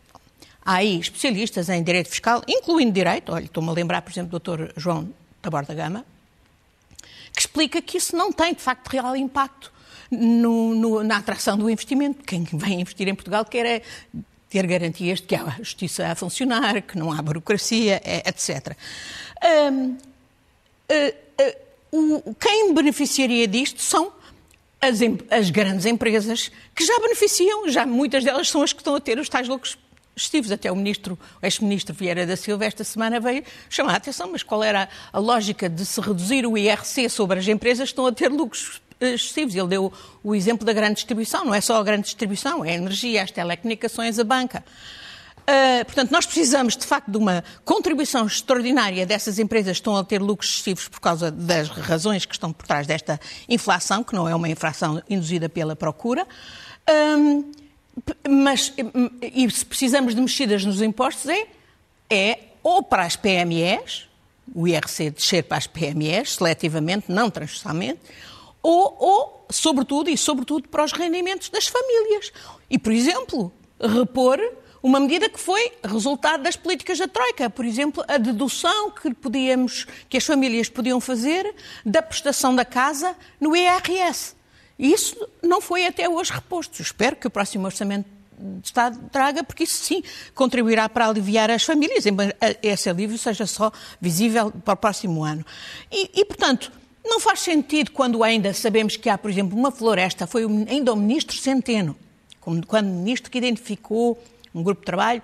Há 0.65 0.75
aí 0.75 1.01
especialistas 1.01 1.69
em 1.69 1.83
direito 1.83 2.09
fiscal, 2.09 2.41
incluindo 2.47 2.93
direito, 2.93 3.33
olha, 3.33 3.47
estou-me 3.47 3.69
a 3.69 3.73
lembrar, 3.73 4.01
por 4.01 4.13
exemplo, 4.13 4.39
do 4.39 4.57
Dr. 4.57 4.73
João 4.77 5.13
Taborda 5.41 5.75
Gama, 5.75 6.05
que 7.35 7.41
explica 7.41 7.83
que 7.83 7.99
isso 7.99 8.15
não 8.15 8.31
tem, 8.31 8.55
de 8.55 8.61
facto, 8.61 8.87
real 8.89 9.17
impacto 9.17 9.72
no, 10.13 10.75
no, 10.75 11.03
na 11.03 11.17
atração 11.17 11.57
do 11.57 11.71
investimento. 11.71 12.23
Quem 12.23 12.45
vem 12.45 12.83
investir 12.83 13.09
em 13.09 13.15
Portugal 13.15 13.45
quer 13.47 13.65
é 13.65 13.83
ter 14.51 14.67
garantias 14.67 15.21
de 15.21 15.27
que 15.27 15.35
há 15.35 15.57
justiça 15.59 16.07
a 16.09 16.15
funcionar, 16.15 16.83
que 16.83 16.99
não 16.99 17.11
há 17.11 17.23
burocracia, 17.23 18.03
é, 18.05 18.29
etc. 18.29 18.77
Um, 19.73 19.85
uh, 19.89 19.97
uh, 21.91 22.23
o, 22.27 22.35
quem 22.35 22.75
beneficiaria 22.75 23.49
disto 23.49 23.81
são 23.81 24.13
as, 24.79 24.99
as, 25.31 25.49
grandes 25.49 25.87
empresas 25.87 26.51
que 26.75 26.85
já 26.85 26.99
beneficiam, 27.01 27.69
já 27.71 27.87
muitas 27.87 28.25
delas 28.25 28.51
são 28.51 28.63
as 28.63 28.75
que 28.75 28.81
estão 28.81 28.95
a 28.95 29.01
ter 29.01 29.19
os 29.19 29.29
tais 29.29 29.49
lucros 29.49 29.79
excessivos. 30.15 30.53
Até 30.53 30.71
o 30.71 30.77
ministro, 30.77 31.19
o 31.41 31.47
ex-ministro 31.47 31.95
Vieira 31.95 32.27
da 32.27 32.37
Silva 32.37 32.67
esta 32.67 32.85
semana 32.85 33.19
veio 33.19 33.43
chamar 33.71 33.95
a 33.95 33.97
atenção, 33.97 34.29
mas 34.31 34.43
qual 34.43 34.63
era 34.63 34.87
a 35.11 35.19
lógica 35.19 35.67
de 35.67 35.87
se 35.87 35.99
reduzir 35.99 36.47
o 36.47 36.59
IRC 36.59 37.09
sobre 37.09 37.39
as 37.39 37.49
empresas 37.49 37.89
que 37.89 37.93
estão 37.93 38.07
a 38.07 38.13
ter 38.13 38.29
lucros 38.29 38.83
excessivos. 39.03 39.55
Ele 39.55 39.69
deu 39.69 39.93
o 40.23 40.35
exemplo 40.35 40.65
da 40.65 40.73
grande 40.73 40.95
distribuição, 40.95 41.45
não 41.45 41.55
é 41.55 41.61
só 41.61 41.77
a 41.77 41.83
grande 41.83 42.05
distribuição, 42.05 42.65
é 42.65 42.71
a 42.71 42.75
energia, 42.75 43.23
as 43.23 43.31
telecomunicações, 43.31 44.19
a 44.19 44.25
banca. 44.25 44.65
Uh, 45.43 45.85
portanto, 45.85 46.13
nós 46.13 46.25
precisamos, 46.25 46.77
de 46.77 46.87
facto, 46.87 47.11
de 47.11 47.17
uma 47.17 47.43
contribuição 47.65 48.27
extraordinária 48.27 49.05
dessas 49.05 49.41
empresas 49.41 49.73
que 49.73 49.81
estão 49.81 49.97
a 49.97 50.05
ter 50.05 50.23
lucros 50.23 50.51
excessivos 50.51 50.87
por 50.87 51.01
causa 51.01 51.33
das 51.33 51.69
razões 51.69 52.25
que 52.25 52.33
estão 52.33 52.53
por 52.53 52.65
trás 52.65 52.87
desta 52.87 53.21
inflação, 53.49 54.05
que 54.05 54.15
não 54.15 54.29
é 54.29 54.35
uma 54.35 54.49
inflação 54.49 55.03
induzida 55.11 55.49
pela 55.49 55.75
procura. 55.75 56.27
Um, 57.19 57.51
mas, 58.29 58.73
e 59.21 59.51
se 59.51 59.67
precisamos 59.67 60.15
de 60.15 60.21
mexidas 60.21 60.65
nos 60.65 60.81
impostos, 60.81 61.29
é, 61.29 61.49
é 62.09 62.39
ou 62.63 62.83
para 62.83 63.03
as 63.03 63.17
PMEs, 63.17 64.09
o 64.55 64.69
IRC 64.69 65.11
descer 65.11 65.45
para 65.45 65.59
as 65.59 65.67
PMEs, 65.67 66.35
seletivamente, 66.35 67.07
não 67.09 67.29
transversalmente, 67.29 68.01
ou, 68.63 68.97
ou, 68.99 69.47
sobretudo, 69.51 70.09
e 70.09 70.17
sobretudo 70.17 70.69
para 70.69 70.85
os 70.85 70.93
rendimentos 70.93 71.49
das 71.49 71.67
famílias. 71.67 72.33
E, 72.71 72.79
por 72.79 72.93
exemplo, 72.93 73.53
repor 73.81 74.39
uma 74.83 74.99
medida 74.99 75.29
que 75.29 75.39
foi 75.39 75.73
resultado 75.85 76.43
das 76.43 76.57
políticas 76.57 76.99
da 76.99 77.07
Troika. 77.07 77.49
Por 77.49 77.65
exemplo, 77.65 78.05
a 78.09 78.19
dedução 78.19 78.91
que, 78.91 79.15
podíamos, 79.15 79.87
que 80.09 80.17
as 80.17 80.25
famílias 80.25 80.69
podiam 80.69 81.01
fazer 81.01 81.55
da 81.85 82.03
prestação 82.03 82.55
da 82.55 82.65
casa 82.65 83.15
no 83.41 83.55
IRS. 83.55 84.35
Isso 84.79 85.17
não 85.41 85.61
foi 85.61 85.87
até 85.87 86.09
hoje 86.09 86.33
reposto. 86.33 86.83
Espero 86.83 87.15
que 87.15 87.27
o 87.27 87.31
próximo 87.31 87.67
orçamento 87.67 88.09
de 88.37 88.67
Estado 88.67 88.99
traga, 89.13 89.45
porque 89.45 89.63
isso 89.63 89.75
sim 89.75 90.03
contribuirá 90.35 90.89
para 90.89 91.07
aliviar 91.07 91.49
as 91.49 91.63
famílias, 91.63 92.05
embora 92.07 92.37
esse 92.61 92.91
alívio 92.91 93.17
seja 93.17 93.47
só 93.47 93.71
visível 94.01 94.51
para 94.51 94.75
o 94.75 94.77
próximo 94.77 95.23
ano. 95.23 95.47
E, 95.93 96.11
e 96.13 96.25
portanto, 96.25 96.73
não 97.05 97.21
faz 97.21 97.41
sentido 97.41 97.91
quando 97.91 98.23
ainda 98.23 98.53
sabemos 98.55 98.97
que 98.97 99.09
há, 99.09 99.19
por 99.19 99.31
exemplo, 99.31 99.59
uma 99.59 99.71
floresta, 99.71 100.27
foi 100.27 100.45
ainda 100.69 100.93
o 100.93 100.97
ministro 100.97 101.37
Centeno, 101.37 101.97
quando 102.41 102.89
o 102.89 102.95
ministro 102.95 103.31
que 103.31 103.39
identificou 103.39 104.23
um 104.55 104.63
grupo 104.63 104.81
de 104.81 104.87
trabalho 104.87 105.23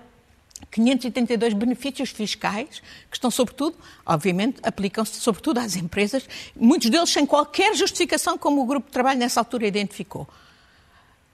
582 0.71 1.55
benefícios 1.55 2.11
fiscais, 2.11 2.83
que 3.11 3.17
estão, 3.17 3.31
sobretudo, 3.31 3.77
obviamente, 4.05 4.59
aplicam-se 4.63 5.21
sobretudo 5.21 5.59
às 5.59 5.77
empresas, 5.77 6.29
muitos 6.55 6.91
deles 6.91 7.11
sem 7.11 7.25
qualquer 7.25 7.75
justificação, 7.75 8.37
como 8.37 8.63
o 8.63 8.67
grupo 8.67 8.87
de 8.87 8.93
trabalho 8.93 9.19
nessa 9.19 9.41
altura 9.41 9.67
identificou. 9.67 10.29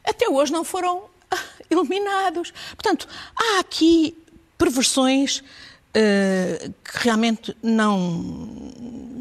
Até 0.05 0.29
hoje 0.29 0.53
não 0.53 0.63
foram 0.63 1.05
ah, 1.31 1.39
eliminados. 1.71 2.53
Portanto, 2.77 3.09
há 3.35 3.61
aqui 3.61 4.17
perversões 4.59 5.39
uh, 5.39 6.75
que 6.85 6.99
realmente 6.99 7.57
não, 7.63 8.73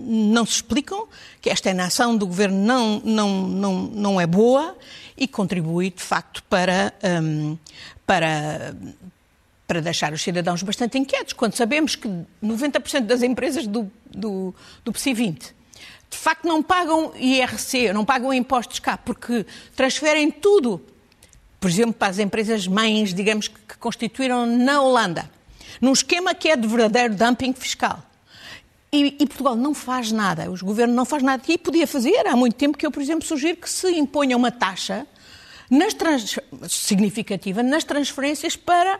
não 0.03 0.45
se 0.45 0.53
explicam, 0.53 1.07
que 1.41 1.50
esta 1.50 1.69
inação 1.69 2.15
do 2.15 2.27
governo 2.27 2.57
não, 2.57 3.00
não, 3.00 3.48
não, 3.48 3.81
não 3.81 4.22
é 4.22 4.27
boa 4.27 4.75
e 5.17 5.27
contribui, 5.27 5.89
de 5.89 6.01
facto, 6.01 6.43
para, 6.43 6.93
um, 7.22 7.57
para, 8.05 8.75
para 9.67 9.81
deixar 9.81 10.13
os 10.13 10.22
cidadãos 10.22 10.63
bastante 10.63 10.98
inquietos, 10.98 11.33
quando 11.33 11.55
sabemos 11.55 11.95
que 11.95 12.07
90% 12.43 13.01
das 13.01 13.24
empresas 13.24 13.67
do, 13.67 13.91
do, 14.10 14.53
do 14.83 14.91
PSI 14.91 15.13
20 15.13 15.63
de 16.10 16.19
facto 16.19 16.48
não 16.48 16.62
pagam 16.62 17.12
IRC, 17.15 17.91
não 17.91 18.05
pagam 18.05 18.31
impostos 18.31 18.77
cá, 18.77 18.95
porque 18.95 19.48
transferem 19.75 20.29
tudo, 20.29 20.79
por 21.60 21.67
exemplo, 21.67 21.93
para 21.93 22.10
as 22.10 22.19
empresas 22.19 22.67
mães, 22.67 23.15
digamos, 23.15 23.48
que 23.48 23.75
constituíram 23.79 24.45
na 24.45 24.79
Holanda 24.79 25.27
num 25.81 25.91
esquema 25.91 26.33
que 26.33 26.50
é 26.50 26.55
de 26.55 26.67
verdadeiro 26.67 27.15
dumping 27.15 27.53
fiscal. 27.53 28.01
E, 28.93 29.17
e, 29.19 29.25
Portugal 29.25 29.55
não 29.55 29.73
faz 29.73 30.12
nada, 30.12 30.51
o 30.51 30.55
governo 30.63 30.93
não 30.93 31.03
faz 31.03 31.23
nada. 31.23 31.41
E 31.47 31.57
podia 31.57 31.88
fazer, 31.88 32.27
há 32.27 32.35
muito 32.35 32.55
tempo 32.55 32.77
que 32.77 32.85
eu, 32.85 32.91
por 32.91 33.01
exemplo, 33.01 33.25
sugiro 33.25 33.57
que 33.57 33.67
se 33.67 33.89
imponha 33.89 34.38
uma 34.38 34.51
taxa 34.51 35.07
nas 35.67 35.95
trans... 35.95 36.38
significativa 36.69 37.63
nas 37.63 37.83
transferências 37.83 38.55
para, 38.55 39.00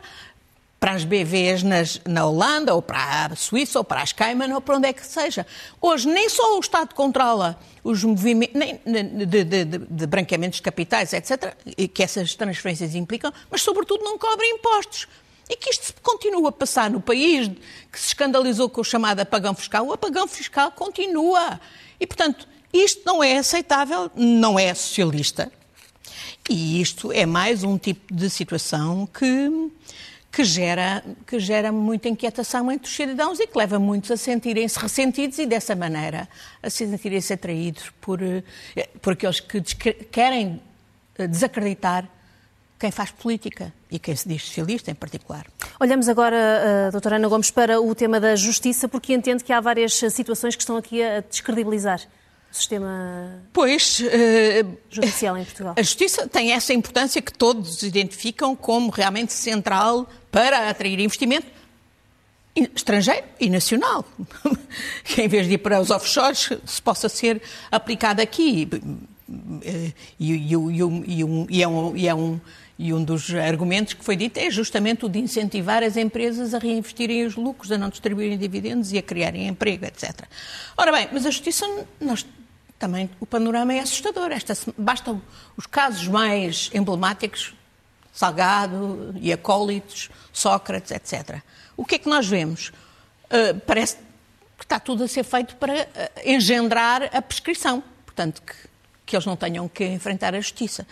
para 0.80 0.94
as 0.94 1.04
BVs 1.04 1.62
nas, 1.62 2.00
na 2.04 2.26
Holanda, 2.26 2.74
ou 2.74 2.82
para 2.82 3.26
a 3.26 3.36
Suíça, 3.36 3.78
ou 3.78 3.84
para 3.84 4.02
as 4.02 4.12
Cayman, 4.12 4.52
ou 4.52 4.60
para 4.60 4.78
onde 4.78 4.88
é 4.88 4.92
que 4.92 5.06
seja. 5.06 5.46
Hoje, 5.80 6.08
nem 6.08 6.28
só 6.28 6.56
o 6.56 6.60
Estado 6.60 6.92
controla 6.92 7.56
os 7.84 8.02
movimentos 8.02 8.56
nem, 8.56 8.80
de, 8.84 9.44
de, 9.44 9.44
de, 9.44 9.78
de 9.78 10.06
branqueamentos 10.08 10.56
de 10.56 10.62
capitais, 10.62 11.12
etc., 11.12 11.54
que 11.94 12.02
essas 12.02 12.34
transferências 12.34 12.96
implicam, 12.96 13.32
mas, 13.48 13.62
sobretudo, 13.62 14.02
não 14.02 14.18
cobra 14.18 14.44
impostos. 14.44 15.06
E 15.48 15.56
que 15.56 15.70
isto 15.70 15.94
continua 16.02 16.48
a 16.48 16.52
passar 16.52 16.90
no 16.90 17.00
país 17.00 17.48
que 17.92 18.00
se 18.00 18.08
escandalizou 18.08 18.68
com 18.68 18.80
o 18.80 18.84
chamado 18.84 19.20
apagão 19.20 19.54
fiscal. 19.54 19.86
O 19.86 19.92
apagão 19.92 20.26
fiscal 20.26 20.72
continua. 20.72 21.60
E, 22.00 22.06
portanto, 22.06 22.48
isto 22.72 23.02
não 23.04 23.22
é 23.22 23.36
aceitável, 23.36 24.10
não 24.16 24.58
é 24.58 24.72
socialista. 24.74 25.52
E 26.48 26.80
isto 26.80 27.12
é 27.12 27.24
mais 27.24 27.62
um 27.62 27.78
tipo 27.78 28.12
de 28.12 28.28
situação 28.28 29.06
que, 29.06 29.70
que, 30.32 30.44
gera, 30.44 31.04
que 31.26 31.38
gera 31.38 31.70
muita 31.70 32.08
inquietação 32.08 32.70
entre 32.72 32.88
os 32.88 32.94
cidadãos 32.94 33.38
e 33.38 33.46
que 33.46 33.56
leva 33.56 33.78
muitos 33.78 34.10
a 34.10 34.16
sentirem-se 34.16 34.78
ressentidos 34.78 35.38
e, 35.38 35.46
dessa 35.46 35.76
maneira, 35.76 36.28
a 36.62 36.68
sentirem-se 36.68 37.32
atraídos 37.32 37.90
por, 38.00 38.20
eh, 38.22 38.42
por 39.00 39.12
aqueles 39.12 39.40
que 39.40 39.60
querem 40.10 40.60
eh, 41.16 41.26
desacreditar 41.26 42.08
quem 42.78 42.90
faz 42.90 43.10
política 43.10 43.72
e 43.90 43.98
quem 43.98 44.14
se 44.14 44.28
diz 44.28 44.42
socialista 44.42 44.90
em 44.90 44.94
particular. 44.94 45.46
Olhamos 45.80 46.08
agora, 46.08 46.36
uh, 46.88 46.92
doutora 46.92 47.16
Ana 47.16 47.28
Gomes, 47.28 47.50
para 47.50 47.80
o 47.80 47.94
tema 47.94 48.20
da 48.20 48.36
justiça, 48.36 48.88
porque 48.88 49.14
entende 49.14 49.44
que 49.44 49.52
há 49.52 49.60
várias 49.60 49.94
situações 50.10 50.56
que 50.56 50.62
estão 50.62 50.76
aqui 50.76 51.02
a 51.02 51.20
descredibilizar 51.20 52.00
o 52.50 52.54
sistema 52.54 53.42
pois, 53.52 54.00
uh, 54.00 54.76
judicial 54.90 55.36
em 55.36 55.44
Portugal. 55.44 55.74
A 55.76 55.82
justiça 55.82 56.28
tem 56.28 56.52
essa 56.52 56.72
importância 56.72 57.20
que 57.20 57.32
todos 57.32 57.82
identificam 57.82 58.54
como 58.54 58.90
realmente 58.90 59.32
central 59.32 60.08
para 60.30 60.68
atrair 60.68 61.00
investimento 61.00 61.46
estrangeiro 62.54 63.26
e 63.40 63.50
nacional. 63.50 64.04
que 65.04 65.22
em 65.22 65.28
vez 65.28 65.46
de 65.46 65.54
ir 65.54 65.58
para 65.58 65.80
os 65.80 65.90
offshores, 65.90 66.50
se 66.64 66.80
possa 66.80 67.08
ser 67.08 67.42
aplicado 67.70 68.22
aqui. 68.22 68.68
E, 69.62 69.94
e, 70.20 70.54
e, 70.54 70.54
e 71.48 71.62
é 71.62 71.68
um, 71.68 71.96
e 71.96 72.08
é 72.08 72.14
um 72.14 72.40
e 72.78 72.92
um 72.92 73.02
dos 73.02 73.32
argumentos 73.32 73.94
que 73.94 74.04
foi 74.04 74.16
dito 74.16 74.38
é 74.38 74.50
justamente 74.50 75.06
o 75.06 75.08
de 75.08 75.18
incentivar 75.18 75.82
as 75.82 75.96
empresas 75.96 76.54
a 76.54 76.58
reinvestirem 76.58 77.24
os 77.24 77.36
lucros, 77.36 77.70
a 77.70 77.78
não 77.78 77.88
distribuírem 77.88 78.36
dividendos 78.36 78.92
e 78.92 78.98
a 78.98 79.02
criarem 79.02 79.46
emprego, 79.46 79.84
etc. 79.84 80.22
Ora 80.76 80.90
bem, 80.90 81.08
mas 81.12 81.24
a 81.24 81.30
justiça, 81.30 81.66
nós, 82.00 82.26
também 82.78 83.08
o 83.20 83.26
panorama 83.26 83.72
é 83.72 83.80
assustador. 83.80 84.32
Esta, 84.32 84.56
basta 84.76 85.20
os 85.56 85.66
casos 85.66 86.08
mais 86.08 86.70
emblemáticos, 86.74 87.54
Salgado 88.12 89.12
e 89.20 89.32
acólitos, 89.32 90.08
Sócrates, 90.32 90.92
etc. 90.92 91.40
O 91.76 91.84
que 91.84 91.96
é 91.96 91.98
que 91.98 92.08
nós 92.08 92.28
vemos? 92.28 92.68
Uh, 93.26 93.58
parece 93.66 93.96
que 94.56 94.64
está 94.64 94.78
tudo 94.78 95.02
a 95.02 95.08
ser 95.08 95.24
feito 95.24 95.56
para 95.56 95.72
uh, 95.74 95.86
engendrar 96.24 97.10
a 97.12 97.20
prescrição. 97.20 97.82
Portanto, 98.06 98.40
que 98.42 98.54
que 99.06 99.16
eles 99.16 99.26
não 99.26 99.36
tenham 99.36 99.68
que 99.68 99.84
enfrentar 99.84 100.34
a 100.34 100.40
justiça. 100.40 100.86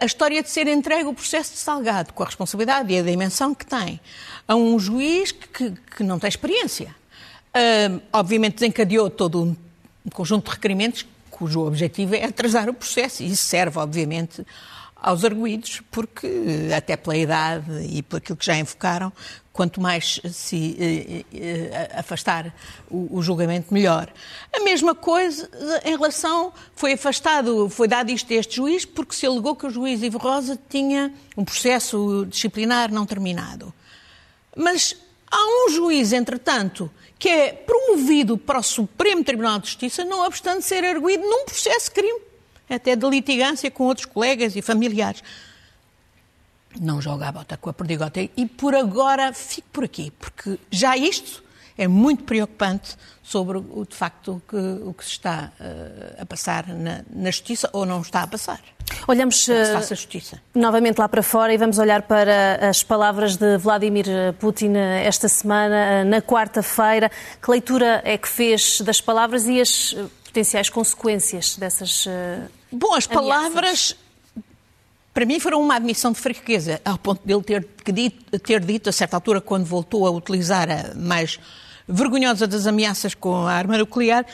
A 0.00 0.04
história 0.04 0.42
de 0.42 0.50
ser 0.50 0.66
entregue 0.66 1.08
o 1.08 1.14
processo 1.14 1.52
de 1.52 1.58
Salgado, 1.58 2.12
com 2.12 2.22
a 2.22 2.26
responsabilidade 2.26 2.92
e 2.92 2.98
a 2.98 3.02
dimensão 3.02 3.54
que 3.54 3.64
tem, 3.64 3.98
a 4.46 4.54
um 4.54 4.78
juiz 4.78 5.32
que, 5.32 5.70
que 5.96 6.02
não 6.02 6.18
tem 6.18 6.28
experiência. 6.28 6.94
obviamente 8.12 8.56
desencadeou 8.56 9.08
todo 9.08 9.42
um 9.42 9.56
conjunto 10.10 10.44
de 10.44 10.56
requerimentos 10.56 11.06
cujo 11.42 11.66
objetivo 11.66 12.14
é 12.14 12.24
atrasar 12.24 12.68
o 12.68 12.74
processo. 12.74 13.22
E 13.22 13.30
isso 13.30 13.44
serve, 13.44 13.78
obviamente, 13.78 14.46
aos 15.02 15.24
arguídos, 15.24 15.82
porque, 15.90 16.28
até 16.74 16.96
pela 16.96 17.16
idade 17.16 17.66
e 17.90 18.02
por 18.02 18.18
aquilo 18.18 18.36
que 18.36 18.46
já 18.46 18.56
enfocaram, 18.56 19.12
quanto 19.52 19.80
mais 19.80 20.20
se 20.30 20.76
eh, 20.78 21.24
eh, 21.34 21.90
afastar 21.98 22.54
o, 22.88 23.20
julgamento, 23.20 23.74
melhor. 23.74 24.08
A 24.54 24.60
mesma 24.60 24.94
coisa 24.94 25.50
em 25.84 25.90
relação, 25.90 26.52
foi 26.76 26.92
afastado, 26.92 27.68
foi 27.68 27.88
dado 27.88 28.10
isto 28.12 28.32
a 28.32 28.36
este 28.36 28.56
juiz, 28.56 28.84
porque 28.84 29.14
se 29.14 29.26
alegou 29.26 29.56
que 29.56 29.66
o 29.66 29.70
juiz 29.70 30.00
Ivo 30.02 30.18
Rosa 30.18 30.56
tinha 30.70 31.12
um 31.36 31.44
processo 31.44 32.24
disciplinar 32.30 32.92
não 32.92 33.04
terminado. 33.04 33.74
Mas 34.56 34.96
há 35.28 35.66
um 35.66 35.70
juiz, 35.70 36.12
entretanto, 36.12 36.88
que 37.18 37.28
é 37.28 37.52
promovido 37.52 38.38
para 38.38 38.60
o 38.60 38.62
Supremo 38.62 39.24
Tribunal 39.24 39.58
de 39.58 39.66
Justiça, 39.66 40.04
não 40.04 40.24
obstante 40.24 40.64
ser 40.64 40.84
arguído 40.84 41.24
num 41.24 41.44
processo 41.44 41.86
de 41.86 41.90
crime 41.90 42.31
até 42.68 42.96
de 42.96 43.08
litigância 43.08 43.70
com 43.70 43.84
outros 43.84 44.06
colegas 44.06 44.56
e 44.56 44.62
familiares. 44.62 45.22
Não 46.80 47.02
joga 47.02 47.28
a 47.28 47.32
bota 47.32 47.56
com 47.56 47.68
a 47.68 47.72
perdigota. 47.72 48.20
E 48.20 48.46
por 48.46 48.74
agora 48.74 49.32
fico 49.32 49.68
por 49.72 49.84
aqui, 49.84 50.10
porque 50.18 50.58
já 50.70 50.96
isto 50.96 51.42
é 51.76 51.86
muito 51.88 52.24
preocupante 52.24 52.96
sobre 53.22 53.58
o, 53.58 53.86
de 53.88 53.94
facto 53.94 54.42
que, 54.48 54.56
o 54.56 54.92
que 54.92 55.04
se 55.04 55.12
está 55.12 55.52
uh, 55.58 56.22
a 56.22 56.26
passar 56.26 56.68
na, 56.68 57.02
na, 57.10 57.30
justiça 57.30 57.68
ou 57.72 57.86
não 57.86 58.00
está 58.00 58.22
a 58.22 58.26
passar. 58.26 58.60
Olhamos 59.08 59.48
uh, 59.48 59.52
novamente 60.54 60.98
lá 60.98 61.08
para 61.08 61.22
fora 61.22 61.52
e 61.52 61.56
vamos 61.56 61.78
olhar 61.78 62.02
para 62.02 62.68
as 62.68 62.82
palavras 62.82 63.36
de 63.36 63.56
Vladimir 63.56 64.06
Putin 64.38 64.74
esta 64.76 65.28
semana, 65.28 66.04
na 66.04 66.20
quarta-feira. 66.20 67.10
Que 67.42 67.50
leitura 67.50 68.02
é 68.04 68.18
que 68.18 68.28
fez 68.28 68.80
das 68.82 69.00
palavras 69.00 69.46
e 69.46 69.60
as 69.60 69.96
potenciais 70.32 70.70
consequências 70.70 71.56
dessas. 71.56 72.06
Uh, 72.06 72.48
Bom, 72.72 72.94
as 72.94 73.06
palavras 73.06 73.94
para 75.12 75.26
mim 75.26 75.38
foram 75.38 75.60
uma 75.60 75.76
admissão 75.76 76.10
de 76.10 76.18
fraqueza, 76.18 76.80
ao 76.84 76.96
ponto 76.96 77.20
de 77.22 77.34
ele 77.34 77.42
ter, 77.42 77.62
ter 78.40 78.64
dito, 78.64 78.88
a 78.88 78.92
certa 78.92 79.16
altura, 79.16 79.42
quando 79.42 79.66
voltou 79.66 80.06
a 80.06 80.10
utilizar 80.10 80.68
a 80.70 80.94
mais 80.94 81.38
vergonhosa 81.86 82.46
das 82.46 82.66
ameaças 82.66 83.14
com 83.14 83.46
a 83.46 83.52
arma 83.52 83.76
nuclear, 83.76 84.24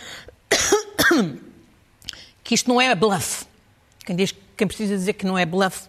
que 2.44 2.54
isto 2.54 2.68
não 2.68 2.80
é 2.80 2.94
bluff. 2.94 3.44
Quem, 4.06 4.14
diz, 4.14 4.32
quem 4.56 4.68
precisa 4.68 4.96
dizer 4.96 5.14
que 5.14 5.26
não 5.26 5.36
é 5.36 5.44
bluff 5.44 5.88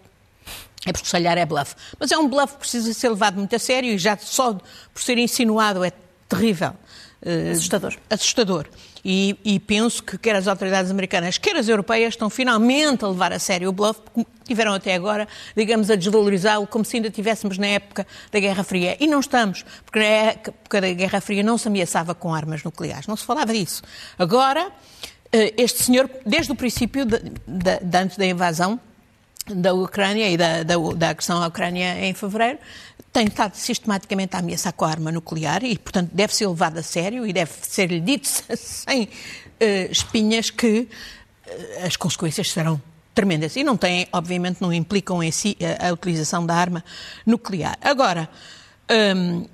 é 0.86 0.92
porque 0.92 1.06
se 1.06 1.12
calhar 1.12 1.38
é 1.38 1.46
bluff. 1.46 1.76
Mas 2.00 2.12
é 2.12 2.18
um 2.18 2.28
bluff 2.28 2.54
que 2.54 2.60
precisa 2.60 2.92
ser 2.94 3.10
levado 3.10 3.36
muito 3.36 3.56
a 3.56 3.60
sério 3.60 3.92
e 3.92 3.98
já 3.98 4.18
só 4.18 4.54
por 4.94 5.02
ser 5.04 5.18
insinuado 5.20 5.84
é 5.84 5.92
terrível. 6.28 6.74
Uh, 7.22 7.52
assustador. 7.52 7.96
Assustador. 8.10 8.68
E, 9.04 9.38
e, 9.44 9.60
penso 9.60 10.04
que 10.04 10.18
quer 10.18 10.36
as 10.36 10.48
autoridades 10.48 10.90
americanas, 10.92 11.38
quer 11.38 11.56
as 11.56 11.68
europeias, 11.68 12.14
estão 12.14 12.30
finalmente 12.30 13.04
a 13.04 13.08
levar 13.08 13.32
a 13.32 13.40
sério 13.40 13.70
o 13.70 13.72
bluff, 13.72 14.02
porque 14.02 14.26
tiveram 14.46 14.74
até 14.74 14.94
agora, 14.94 15.28
digamos, 15.56 15.90
a 15.90 15.96
desvalorizá-lo 15.96 16.68
como 16.68 16.84
se 16.84 16.98
ainda 16.98 17.08
estivéssemos 17.08 17.58
na 17.58 17.68
época 17.68 18.06
da 18.32 18.40
Guerra 18.40 18.64
Fria. 18.64 18.98
E 19.00 19.08
não 19.08 19.20
estamos, 19.20 19.64
porque 19.86 20.00
na 20.00 20.06
época 20.06 20.82
da 20.82 20.92
Guerra 20.94 21.22
Fria 21.22 21.44
não 21.44 21.58
se 21.58 21.68
ameaçava 21.68 22.16
com 22.16 22.34
armas 22.34 22.64
nucleares, 22.64 23.08
não 23.08 23.16
se 23.16 23.26
falava 23.26 23.54
disso. 23.54 23.84
Agora, 24.18 24.72
eh, 25.32 25.54
este 25.58 25.84
senhor, 25.84 26.10
desde 26.26 26.52
o 26.52 26.56
princípio, 26.56 27.06
de, 27.06 27.20
de, 27.20 27.80
de 27.82 27.98
antes 27.98 28.18
da 28.18 28.26
invasão, 28.26 28.80
da 29.56 29.74
Ucrânia 29.74 30.30
e 30.30 30.38
da, 30.38 30.64
da, 30.64 30.76
da, 30.96 31.10
agressão 31.10 31.42
à 31.42 31.48
Ucrânia 31.48 32.06
em 32.06 32.14
fevereiro, 32.14 32.60
tem 33.12 33.28
estado 33.28 33.56
sistematicamente 33.56 34.36
a 34.36 34.40
ameaçar 34.40 34.74
com 34.74 34.86
a 34.86 34.90
arma 34.90 35.12
nuclear 35.12 35.64
e, 35.64 35.78
portanto, 35.78 36.12
deve 36.14 36.34
ser 36.36 36.48
levado 36.48 36.78
a 36.78 36.84
sério 36.84 37.26
e 37.26 37.34
deve 37.34 37.52
ser-lhe 37.62 38.00
dito 38.00 38.28
sem 38.56 39.04
uh, 39.04 39.92
espinhas 39.92 40.50
que 40.50 40.88
uh, 41.48 41.86
as 41.86 41.96
consequências 41.96 42.52
serão 42.52 42.82
tremendas. 43.14 43.56
E 43.56 43.64
não 43.64 43.76
têm, 43.76 44.08
obviamente, 44.14 44.62
não 44.62 44.72
implicam 44.72 45.22
em 45.24 45.32
si 45.32 45.58
a, 45.80 45.90
a 45.90 45.94
utilização 45.94 46.46
da 46.46 46.56
arma 46.56 46.84
nuclear. 47.26 47.78
Agora, 47.82 48.30
um, 49.16 49.46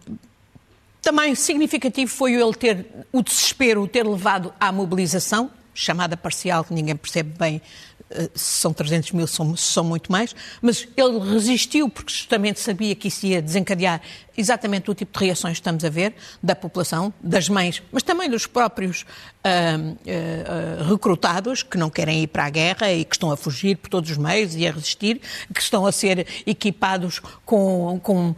também 1.02 1.36
significativo 1.36 2.12
foi 2.12 2.34
ele 2.34 2.54
ter 2.54 2.86
o 3.12 3.22
desespero, 3.22 3.88
ter 3.88 4.06
levado 4.06 4.54
à 4.60 4.72
mobilização, 4.72 5.52
chamada 5.76 6.18
parcial, 6.18 6.64
que 6.64 6.74
ninguém 6.74 6.96
percebe 6.96 7.38
bem 7.38 7.62
eh, 8.10 8.30
se 8.34 8.62
são 8.62 8.72
300 8.72 9.12
mil, 9.12 9.28
são, 9.28 9.56
são 9.56 9.84
muito 9.84 10.12
mais, 10.12 10.36
mas 10.62 10.88
ele 10.96 11.20
resistiu 11.20 11.90
porque 11.90 12.14
justamente 12.14 12.60
sabia 12.60 12.96
que 12.96 13.10
isso 13.10 13.26
ia 13.26 13.42
desencadear 13.42 14.02
exatamente 14.38 14.90
o 14.90 14.96
tipo 14.96 15.18
de 15.18 15.26
reações 15.26 15.54
que 15.54 15.62
estamos 15.62 15.84
a 15.84 15.90
ver 15.90 16.14
da 16.42 16.56
população, 16.56 17.14
das 17.22 17.50
mães, 17.50 17.84
mas 17.92 18.04
também 18.04 18.30
dos 18.30 18.46
próprios 18.48 19.06
uh, 19.46 20.82
uh, 20.86 20.90
recrutados 20.90 21.62
que 21.62 21.78
não 21.78 21.90
querem 21.90 22.24
ir 22.24 22.28
para 22.28 22.46
a 22.46 22.50
guerra 22.50 22.92
e 22.92 23.06
que 23.06 23.16
estão 23.16 23.32
a 23.32 23.38
fugir 23.38 23.78
por 23.78 23.90
todos 23.90 24.10
os 24.10 24.18
meios 24.18 24.56
e 24.56 24.68
a 24.68 24.72
resistir, 24.72 25.22
que 25.54 25.62
estão 25.62 25.86
a 25.86 25.92
ser 25.92 26.26
equipados 26.46 27.22
com, 27.46 28.00
com 28.02 28.30
uh, 28.32 28.36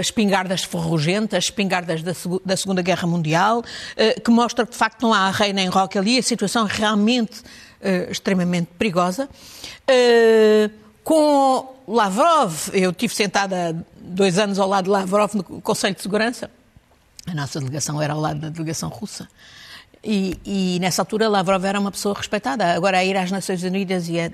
espingardas 0.00 0.62
ferrugentas, 0.62 1.44
espingardas 1.44 2.02
da, 2.02 2.12
da 2.44 2.56
Segunda 2.56 2.82
Guerra 2.82 3.06
Mundial, 3.06 3.64
que 4.24 4.30
mostra 4.30 4.66
que 4.66 4.72
de 4.72 4.78
facto 4.78 5.02
não 5.02 5.14
há 5.14 5.30
rei 5.30 5.52
nem 5.52 5.68
rock 5.68 5.96
ali, 5.98 6.18
a 6.18 6.22
situação 6.22 6.66
realmente 6.66 7.40
uh, 7.40 8.10
extremamente 8.10 8.68
perigosa. 8.78 9.28
Com 11.04 11.74
Lavrov, 11.88 12.70
eu 12.72 12.92
tive 12.92 13.14
sentada 13.14 13.84
dois 13.96 14.38
anos 14.38 14.58
ao 14.58 14.68
lado 14.68 14.84
de 14.84 14.90
Lavrov 14.90 15.34
no 15.34 15.42
Conselho 15.42 15.94
de 15.94 16.02
Segurança. 16.02 16.50
A 17.26 17.34
nossa 17.34 17.58
delegação 17.58 18.00
era 18.00 18.12
ao 18.12 18.20
lado 18.20 18.40
da 18.40 18.48
delegação 18.48 18.88
russa. 18.88 19.28
E, 20.04 20.36
e, 20.44 20.78
nessa 20.80 21.00
altura 21.02 21.28
Lavrov 21.28 21.64
era 21.64 21.78
uma 21.78 21.92
pessoa 21.92 22.12
respeitada. 22.12 22.74
Agora 22.74 22.98
a 22.98 23.04
ir 23.04 23.16
às 23.16 23.30
Nações 23.30 23.62
Unidas 23.62 24.08
e 24.08 24.18
a, 24.18 24.30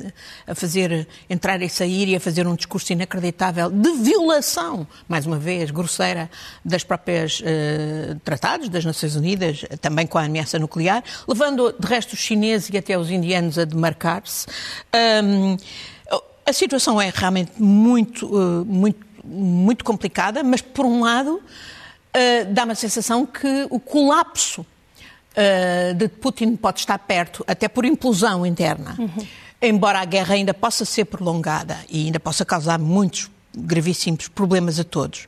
a, 0.47 0.55
fazer 0.55 1.07
entrar 1.29 1.61
e 1.61 1.69
sair 1.69 2.09
e 2.09 2.17
a 2.17 2.21
fazer 2.21 2.47
um 2.47 2.57
discurso 2.57 2.91
inacreditável 2.95 3.69
de 3.69 3.91
violação, 3.93 4.87
mais 5.07 5.27
uma 5.27 5.39
vez, 5.39 5.71
grosseira, 5.71 6.31
das 6.65 6.85
próprias 6.85 7.41
uh, 7.41 8.19
tratados 8.25 8.71
das 8.71 8.83
Nações 8.83 9.15
Unidas, 9.15 9.63
também 9.83 10.07
com 10.07 10.17
a 10.17 10.25
ameaça 10.25 10.59
nuclear, 10.59 11.05
levando 11.29 11.75
de 11.79 11.87
resto 11.87 12.15
os 12.15 12.19
chineses 12.19 12.71
e 12.73 12.79
até 12.79 12.97
os 12.99 13.11
indianos 13.11 13.59
a 13.59 13.67
demarcar-se. 13.67 14.47
Um, 15.23 15.57
a 16.47 16.53
situação 16.55 16.99
é 16.99 17.13
realmente 17.15 17.53
muito, 17.63 18.27
uh, 18.27 18.65
muito, 18.65 19.07
muito 19.23 19.85
complicada, 19.85 20.43
mas 20.43 20.63
por 20.63 20.87
um 20.87 21.03
lado 21.03 21.35
uh, 21.35 22.53
dá-me 22.55 22.73
a 22.73 22.75
sensação 22.75 23.27
que 23.27 23.67
o 23.69 23.79
colapso 23.79 24.65
uh, 25.39 25.95
de 25.95 26.09
Putin 26.09 26.57
pode 26.57 26.81
estar 26.81 26.99
perto, 26.99 27.45
até 27.47 27.69
por 27.69 27.85
implosão 27.85 28.45
interna. 28.45 28.97
Uhum. 28.99 29.27
Embora 29.61 30.01
a 30.01 30.05
guerra 30.05 30.35
ainda 30.35 30.55
possa 30.55 30.85
ser 30.85 31.05
prolongada 31.05 31.79
e 31.89 32.07
ainda 32.07 32.21
possa 32.21 32.45
causar 32.45 32.79
muitos 32.79 33.31
gravíssimos 33.57 34.29
problemas 34.29 34.79
a 34.79 34.85
todos. 34.85 35.27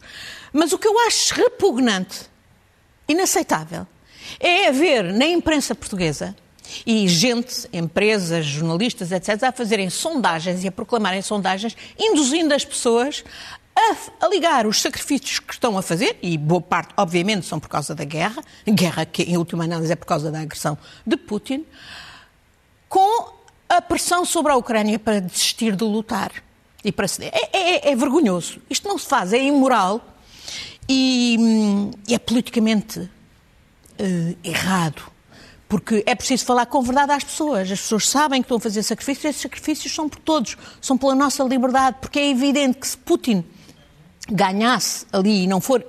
Mas 0.52 0.72
o 0.72 0.78
que 0.78 0.86
eu 0.86 0.98
acho 1.06 1.34
repugnante, 1.34 2.22
inaceitável, 3.08 3.86
é 4.38 4.68
haver 4.68 5.04
na 5.12 5.26
imprensa 5.26 5.74
portuguesa 5.74 6.34
e 6.86 7.08
gente, 7.08 7.68
empresas, 7.72 8.46
jornalistas, 8.46 9.10
etc., 9.10 9.42
a 9.42 9.52
fazerem 9.52 9.90
sondagens 9.90 10.62
e 10.62 10.68
a 10.68 10.72
proclamarem 10.72 11.22
sondagens, 11.22 11.76
induzindo 11.98 12.54
as 12.54 12.64
pessoas 12.64 13.24
a, 13.80 14.26
a, 14.26 14.28
ligar 14.28 14.66
os 14.66 14.80
sacrifícios 14.80 15.38
que 15.38 15.52
estão 15.52 15.76
a 15.78 15.82
fazer, 15.82 16.18
e 16.22 16.36
boa 16.36 16.60
parte, 16.60 16.92
obviamente, 16.96 17.46
são 17.46 17.58
por 17.58 17.68
causa 17.68 17.94
da 17.94 18.04
guerra, 18.04 18.42
guerra 18.66 19.04
que, 19.04 19.22
em 19.22 19.36
última 19.36 19.64
análise, 19.64 19.92
é 19.92 19.96
por 19.96 20.06
causa 20.06 20.30
da 20.30 20.40
agressão 20.40 20.76
de 21.06 21.16
Putin, 21.16 21.64
com 22.88 23.32
a 23.68 23.80
pressão 23.80 24.24
sobre 24.24 24.52
a 24.52 24.56
Ucrânia 24.56 24.98
para 24.98 25.20
desistir 25.20 25.76
de 25.76 25.84
lutar 25.84 26.32
e 26.84 26.90
para 26.90 27.06
ceder. 27.06 27.30
É, 27.32 27.56
é, 27.56 27.92
é 27.92 27.96
vergonhoso. 27.96 28.60
Isto 28.68 28.88
não 28.88 28.98
se 28.98 29.06
faz, 29.06 29.32
é 29.32 29.42
imoral 29.42 30.04
e, 30.88 31.38
e 32.08 32.14
é 32.14 32.18
politicamente 32.18 32.98
uh, 32.98 34.36
errado. 34.42 35.02
Porque 35.68 36.02
é 36.04 36.16
preciso 36.16 36.44
falar 36.44 36.66
com 36.66 36.82
verdade 36.82 37.12
às 37.12 37.22
pessoas. 37.22 37.70
As 37.70 37.80
pessoas 37.80 38.08
sabem 38.08 38.42
que 38.42 38.46
estão 38.46 38.56
a 38.56 38.60
fazer 38.60 38.82
sacrifícios, 38.82 39.24
e 39.24 39.28
esses 39.28 39.42
sacrifícios 39.42 39.94
são 39.94 40.08
por 40.08 40.18
todos, 40.18 40.56
são 40.80 40.98
pela 40.98 41.14
nossa 41.14 41.44
liberdade, 41.44 41.98
porque 42.00 42.18
é 42.18 42.28
evidente 42.28 42.78
que 42.78 42.88
se 42.88 42.96
Putin 42.96 43.44
ganhasse 44.30 45.06
ali 45.12 45.44
e 45.44 45.46
não, 45.46 45.60
for, 45.60 45.84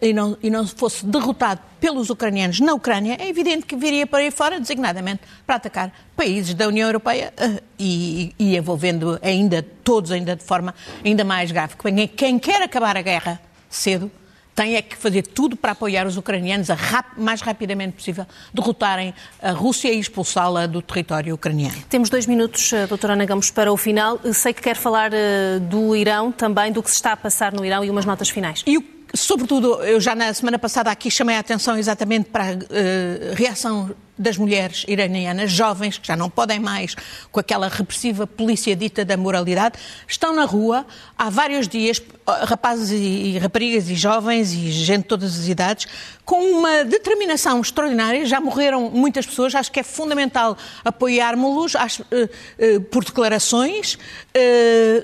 e 0.00 0.12
não, 0.12 0.36
e 0.42 0.50
não 0.50 0.66
fosse 0.66 1.04
derrotado 1.04 1.60
pelos 1.80 2.10
ucranianos 2.10 2.60
na 2.60 2.74
Ucrânia, 2.74 3.16
é 3.20 3.28
evidente 3.28 3.66
que 3.66 3.76
viria 3.76 4.06
para 4.06 4.20
aí 4.20 4.30
fora, 4.30 4.58
designadamente, 4.58 5.22
para 5.46 5.56
atacar 5.56 5.92
países 6.16 6.54
da 6.54 6.66
União 6.66 6.88
Europeia 6.88 7.32
uh, 7.38 7.62
e, 7.78 8.34
e, 8.38 8.56
envolvendo 8.56 9.18
ainda 9.22 9.62
todos 9.62 10.10
ainda 10.10 10.34
de 10.34 10.44
forma 10.44 10.74
ainda 11.04 11.24
mais 11.24 11.50
grave. 11.52 11.74
Quem 12.16 12.38
quer 12.38 12.62
acabar 12.62 12.96
a 12.96 13.02
guerra 13.02 13.40
cedo 13.68 14.10
tem 14.54 14.76
é 14.76 14.82
que 14.82 14.96
fazer 14.96 15.22
tudo 15.22 15.56
para 15.56 15.72
apoiar 15.72 16.06
os 16.06 16.16
ucranianos 16.16 16.70
a 16.70 16.74
rap 16.74 17.06
mais 17.18 17.40
rapidamente 17.40 17.96
possível 17.96 18.26
derrotarem 18.52 19.12
a 19.42 19.50
Rússia 19.50 19.92
e 19.92 19.98
expulsá-la 19.98 20.66
do 20.66 20.80
território 20.80 21.34
ucraniano. 21.34 21.74
Temos 21.88 22.08
dois 22.08 22.26
minutos, 22.26 22.72
eh, 22.72 22.86
doutora 22.86 23.14
Ana 23.14 23.24
Gamos, 23.24 23.50
para 23.50 23.72
o 23.72 23.76
final. 23.76 24.20
Sei 24.32 24.52
que 24.52 24.62
quer 24.62 24.76
falar 24.76 25.10
uh, 25.12 25.60
do 25.60 25.96
Irão 25.96 26.30
também, 26.30 26.70
do 26.72 26.82
que 26.82 26.90
se 26.90 26.96
está 26.96 27.12
a 27.12 27.16
passar 27.16 27.52
no 27.52 27.64
Irão 27.64 27.84
e 27.84 27.90
umas 27.90 28.04
notas 28.04 28.28
finais. 28.28 28.62
E 28.66 28.78
o 28.78 28.82
Sobretudo, 29.12 29.82
eu 29.84 30.00
já 30.00 30.14
na 30.14 30.32
semana 30.34 30.58
passada 30.58 30.90
aqui 30.90 31.10
chamei 31.10 31.36
a 31.36 31.38
atenção 31.40 31.78
exatamente 31.78 32.30
para 32.30 32.44
a 32.44 32.52
uh, 32.52 33.34
reação 33.34 33.94
das 34.16 34.36
mulheres 34.36 34.84
iranianas, 34.86 35.50
jovens, 35.50 35.98
que 35.98 36.06
já 36.06 36.16
não 36.16 36.30
podem 36.30 36.60
mais 36.60 36.94
com 37.30 37.40
aquela 37.40 37.68
repressiva 37.68 38.26
polícia 38.26 38.74
dita 38.74 39.04
da 39.04 39.16
moralidade, 39.16 39.78
estão 40.06 40.34
na 40.34 40.44
rua 40.44 40.86
há 41.18 41.28
vários 41.30 41.66
dias, 41.66 42.00
rapazes 42.26 42.90
e, 42.90 42.96
e 42.96 43.38
raparigas 43.38 43.88
e 43.88 43.94
jovens 43.94 44.52
e 44.52 44.70
gente 44.70 45.02
de 45.02 45.08
todas 45.08 45.38
as 45.38 45.48
idades, 45.48 45.86
com 46.24 46.40
uma 46.42 46.84
determinação 46.84 47.60
extraordinária. 47.60 48.24
Já 48.24 48.40
morreram 48.40 48.88
muitas 48.90 49.26
pessoas, 49.26 49.54
acho 49.54 49.70
que 49.70 49.80
é 49.80 49.84
fundamental 49.84 50.56
apoiarmos-los 50.84 51.74
uh, 51.74 51.78
uh, 51.78 52.80
por 52.82 53.04
declarações 53.04 53.98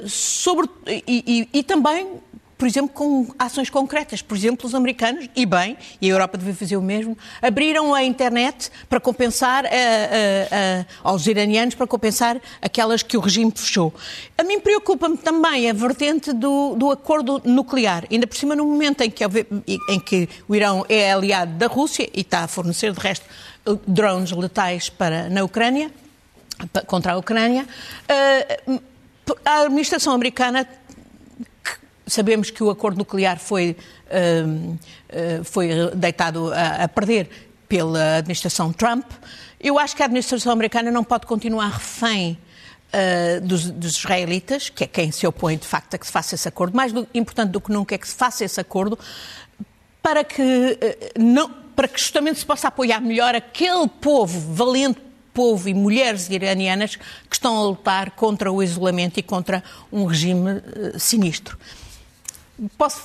sobre, 0.06 0.68
e, 0.86 1.48
e, 1.52 1.58
e 1.58 1.62
também 1.62 2.20
por 2.60 2.66
exemplo, 2.66 2.90
com 2.92 3.26
ações 3.38 3.70
concretas. 3.70 4.20
Por 4.20 4.36
exemplo, 4.36 4.66
os 4.66 4.74
americanos, 4.74 5.30
e 5.34 5.46
bem, 5.46 5.78
e 5.98 6.10
a 6.10 6.12
Europa 6.12 6.36
devia 6.36 6.54
fazer 6.54 6.76
o 6.76 6.82
mesmo, 6.82 7.16
abriram 7.40 7.94
a 7.94 8.04
internet 8.04 8.70
para 8.86 9.00
compensar 9.00 9.64
uh, 9.64 9.68
uh, 9.68 9.70
uh, 9.70 10.86
aos 11.02 11.26
iranianos, 11.26 11.74
para 11.74 11.86
compensar 11.86 12.38
aquelas 12.60 13.02
que 13.02 13.16
o 13.16 13.20
regime 13.20 13.50
fechou. 13.56 13.94
A 14.36 14.44
mim 14.44 14.60
preocupa-me 14.60 15.16
também 15.16 15.70
a 15.70 15.72
vertente 15.72 16.34
do, 16.34 16.74
do, 16.74 16.90
acordo 16.90 17.40
nuclear, 17.46 18.04
ainda 18.12 18.26
por 18.26 18.36
cima 18.36 18.54
no 18.54 18.66
momento 18.66 19.00
em 19.00 19.10
que, 19.10 19.24
em 19.88 19.98
que 19.98 20.28
o 20.46 20.54
Irão 20.54 20.84
é 20.86 21.12
aliado 21.12 21.52
da 21.54 21.66
Rússia 21.66 22.10
e 22.12 22.20
está 22.20 22.40
a 22.40 22.46
fornecer, 22.46 22.92
de 22.92 23.00
resto, 23.00 23.24
drones 23.86 24.32
letais 24.32 24.90
para, 24.90 25.30
na 25.30 25.42
Ucrânia, 25.42 25.90
contra 26.86 27.14
a 27.14 27.16
Ucrânia. 27.16 27.66
a 29.46 29.62
administração 29.62 30.12
americana 30.12 30.66
Sabemos 32.10 32.50
que 32.50 32.62
o 32.62 32.70
acordo 32.70 32.98
nuclear 32.98 33.38
foi, 33.38 33.76
uh, 34.06 34.72
uh, 34.72 35.44
foi 35.44 35.68
deitado 35.94 36.52
a, 36.52 36.88
perder 36.88 37.28
pela 37.68 38.16
administração 38.16 38.72
Trump. 38.72 39.04
Eu 39.60 39.78
acho 39.78 39.94
que 39.94 40.02
a 40.02 40.06
administração 40.06 40.52
americana 40.52 40.90
não 40.90 41.04
pode 41.04 41.26
continuar 41.26 41.68
refém 41.68 42.36
uh, 42.92 43.40
dos, 43.46 43.70
dos, 43.70 43.96
israelitas, 43.96 44.68
que 44.68 44.84
é 44.84 44.86
quem 44.86 45.12
se 45.12 45.26
opõe 45.26 45.56
de 45.56 45.66
facto 45.66 45.94
a 45.94 45.98
que 45.98 46.06
se 46.06 46.12
faça 46.12 46.34
esse 46.34 46.48
acordo. 46.48 46.76
Mais 46.76 46.92
do, 46.92 47.06
importante 47.14 47.50
do 47.50 47.60
que 47.60 47.70
nunca 47.70 47.94
é 47.94 47.98
que 47.98 48.08
se 48.08 48.14
faça 48.14 48.44
esse 48.44 48.60
acordo 48.60 48.98
para 50.02 50.24
que, 50.24 50.78
não, 51.18 51.50
para 51.76 51.86
que 51.86 52.00
justamente 52.00 52.38
se 52.38 52.46
possa 52.46 52.68
apoiar 52.68 53.00
melhor 53.00 53.34
aquele 53.34 53.86
povo 53.86 54.52
valente 54.54 55.00
povo 55.32 55.68
e 55.68 55.74
mulheres 55.74 56.28
iranianas 56.28 56.96
que 56.96 57.36
estão 57.36 57.56
a 57.56 57.62
lutar 57.62 58.10
contra 58.12 58.50
o 58.50 58.62
isolamento 58.62 59.18
e 59.18 59.22
contra 59.22 59.62
um 59.92 60.04
regime 60.04 60.50
uh, 60.50 60.98
sinistro. 60.98 61.58
Posso... 62.76 63.00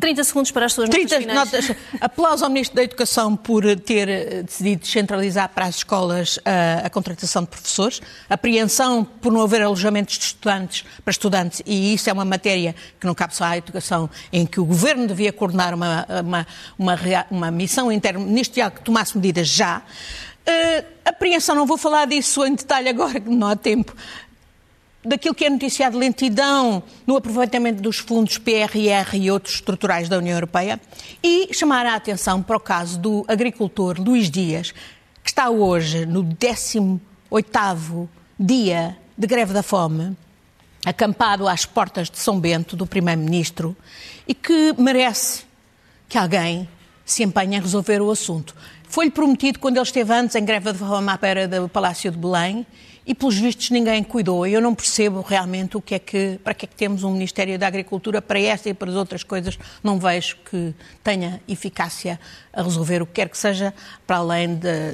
30 0.00 0.24
segundos 0.24 0.50
para 0.50 0.66
as 0.66 0.72
suas 0.72 0.88
30 0.88 1.20
notas, 1.20 1.68
notas. 1.68 1.76
Aplauso 2.00 2.44
ao 2.44 2.50
Ministro 2.50 2.76
da 2.76 2.82
Educação 2.82 3.36
por 3.36 3.64
ter 3.80 4.08
eh, 4.08 4.42
decidido 4.42 4.82
descentralizar 4.82 5.48
para 5.50 5.66
as 5.66 5.76
escolas 5.76 6.38
a, 6.44 6.50
eh, 6.50 6.82
a 6.84 6.90
contratação 6.90 7.42
de 7.42 7.48
professores, 7.48 8.00
apreensão 8.28 9.04
por 9.04 9.32
não 9.32 9.42
haver 9.42 9.62
alojamentos 9.62 10.18
de 10.18 10.24
estudantes 10.24 10.84
para 11.04 11.12
estudantes, 11.12 11.62
e 11.64 11.94
isso 11.94 12.10
é 12.10 12.12
uma 12.12 12.24
matéria 12.24 12.74
que 12.98 13.06
não 13.06 13.14
cabe 13.14 13.36
só 13.36 13.44
à 13.44 13.56
educação, 13.56 14.10
em 14.32 14.44
que 14.44 14.58
o 14.58 14.64
Governo 14.64 15.06
devia 15.06 15.32
coordenar 15.32 15.74
uma, 15.74 16.06
uma, 16.24 16.46
uma, 16.78 16.98
uma 17.30 17.50
missão 17.50 17.92
interministerial 17.92 18.70
que 18.70 18.80
tomasse 18.80 19.16
medidas 19.16 19.48
já. 19.48 19.82
Uh, 20.48 20.84
apreensão, 21.04 21.54
não 21.54 21.66
vou 21.66 21.76
falar 21.76 22.06
disso 22.06 22.44
em 22.46 22.54
detalhe 22.54 22.88
agora, 22.88 23.20
que 23.20 23.28
não 23.28 23.48
há 23.48 23.54
tempo, 23.54 23.94
daquilo 25.04 25.34
que 25.34 25.44
é 25.44 25.50
noticiado 25.50 25.96
lentidão 25.96 26.82
no 27.06 27.16
aproveitamento 27.16 27.80
dos 27.80 27.98
fundos 27.98 28.38
PRR 28.38 29.14
e 29.14 29.30
outros 29.30 29.56
estruturais 29.56 30.08
da 30.08 30.18
União 30.18 30.36
Europeia 30.36 30.80
e 31.22 31.52
chamar 31.52 31.86
a 31.86 31.94
atenção 31.94 32.42
para 32.42 32.56
o 32.56 32.60
caso 32.60 32.98
do 32.98 33.24
agricultor 33.28 34.00
Luís 34.00 34.30
Dias, 34.30 34.72
que 35.22 35.30
está 35.30 35.48
hoje 35.50 36.04
no 36.04 36.24
18º 36.24 38.08
dia 38.38 38.96
de 39.16 39.26
greve 39.26 39.52
da 39.52 39.62
fome, 39.62 40.16
acampado 40.84 41.48
às 41.48 41.64
portas 41.64 42.10
de 42.10 42.18
São 42.18 42.38
Bento 42.38 42.76
do 42.76 42.86
Primeiro-Ministro 42.86 43.76
e 44.26 44.34
que 44.34 44.74
merece 44.78 45.44
que 46.08 46.16
alguém 46.16 46.68
se 47.04 47.22
empenhe 47.22 47.56
em 47.56 47.60
resolver 47.60 48.00
o 48.00 48.10
assunto. 48.10 48.54
Foi-lhe 48.84 49.10
prometido 49.10 49.58
quando 49.58 49.76
ele 49.76 49.84
esteve 49.84 50.12
antes 50.12 50.34
em 50.36 50.44
greve 50.44 50.72
da 50.72 50.74
fome 50.74 51.10
à 51.10 51.16
beira 51.16 51.46
do 51.46 51.68
Palácio 51.68 52.10
de 52.10 52.18
Belém 52.18 52.66
e, 53.08 53.14
pelos 53.14 53.38
vistos, 53.38 53.70
ninguém 53.70 54.04
cuidou. 54.04 54.46
Eu 54.46 54.60
não 54.60 54.74
percebo 54.74 55.22
realmente 55.22 55.78
o 55.78 55.80
que 55.80 55.94
é 55.94 55.98
que, 55.98 56.38
para 56.44 56.52
que 56.52 56.66
é 56.66 56.68
que 56.68 56.76
temos 56.76 57.02
um 57.02 57.10
Ministério 57.10 57.58
da 57.58 57.66
Agricultura 57.66 58.20
para 58.20 58.38
esta 58.38 58.68
e 58.68 58.74
para 58.74 58.90
as 58.90 58.96
outras 58.96 59.22
coisas. 59.22 59.58
Não 59.82 59.98
vejo 59.98 60.36
que 60.50 60.74
tenha 61.02 61.40
eficácia 61.48 62.20
a 62.52 62.62
resolver 62.62 63.00
o 63.00 63.06
que 63.06 63.14
quer 63.14 63.30
que 63.30 63.38
seja, 63.38 63.72
para 64.06 64.18
além 64.18 64.56
de, 64.56 64.92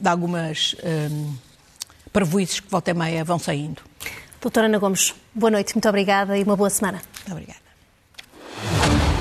de 0.00 0.08
algumas 0.08 0.74
um, 0.82 1.32
parvoices 2.12 2.58
que 2.58 2.68
volta 2.68 2.90
e 2.90 2.94
meia 2.94 3.22
vão 3.22 3.38
saindo. 3.38 3.82
Doutora 4.40 4.66
Ana 4.66 4.78
Gomes, 4.78 5.14
boa 5.32 5.52
noite, 5.52 5.76
muito 5.76 5.88
obrigada 5.88 6.36
e 6.36 6.42
uma 6.42 6.56
boa 6.56 6.70
semana. 6.70 7.00
Muito 7.20 7.30
obrigada. 7.30 9.13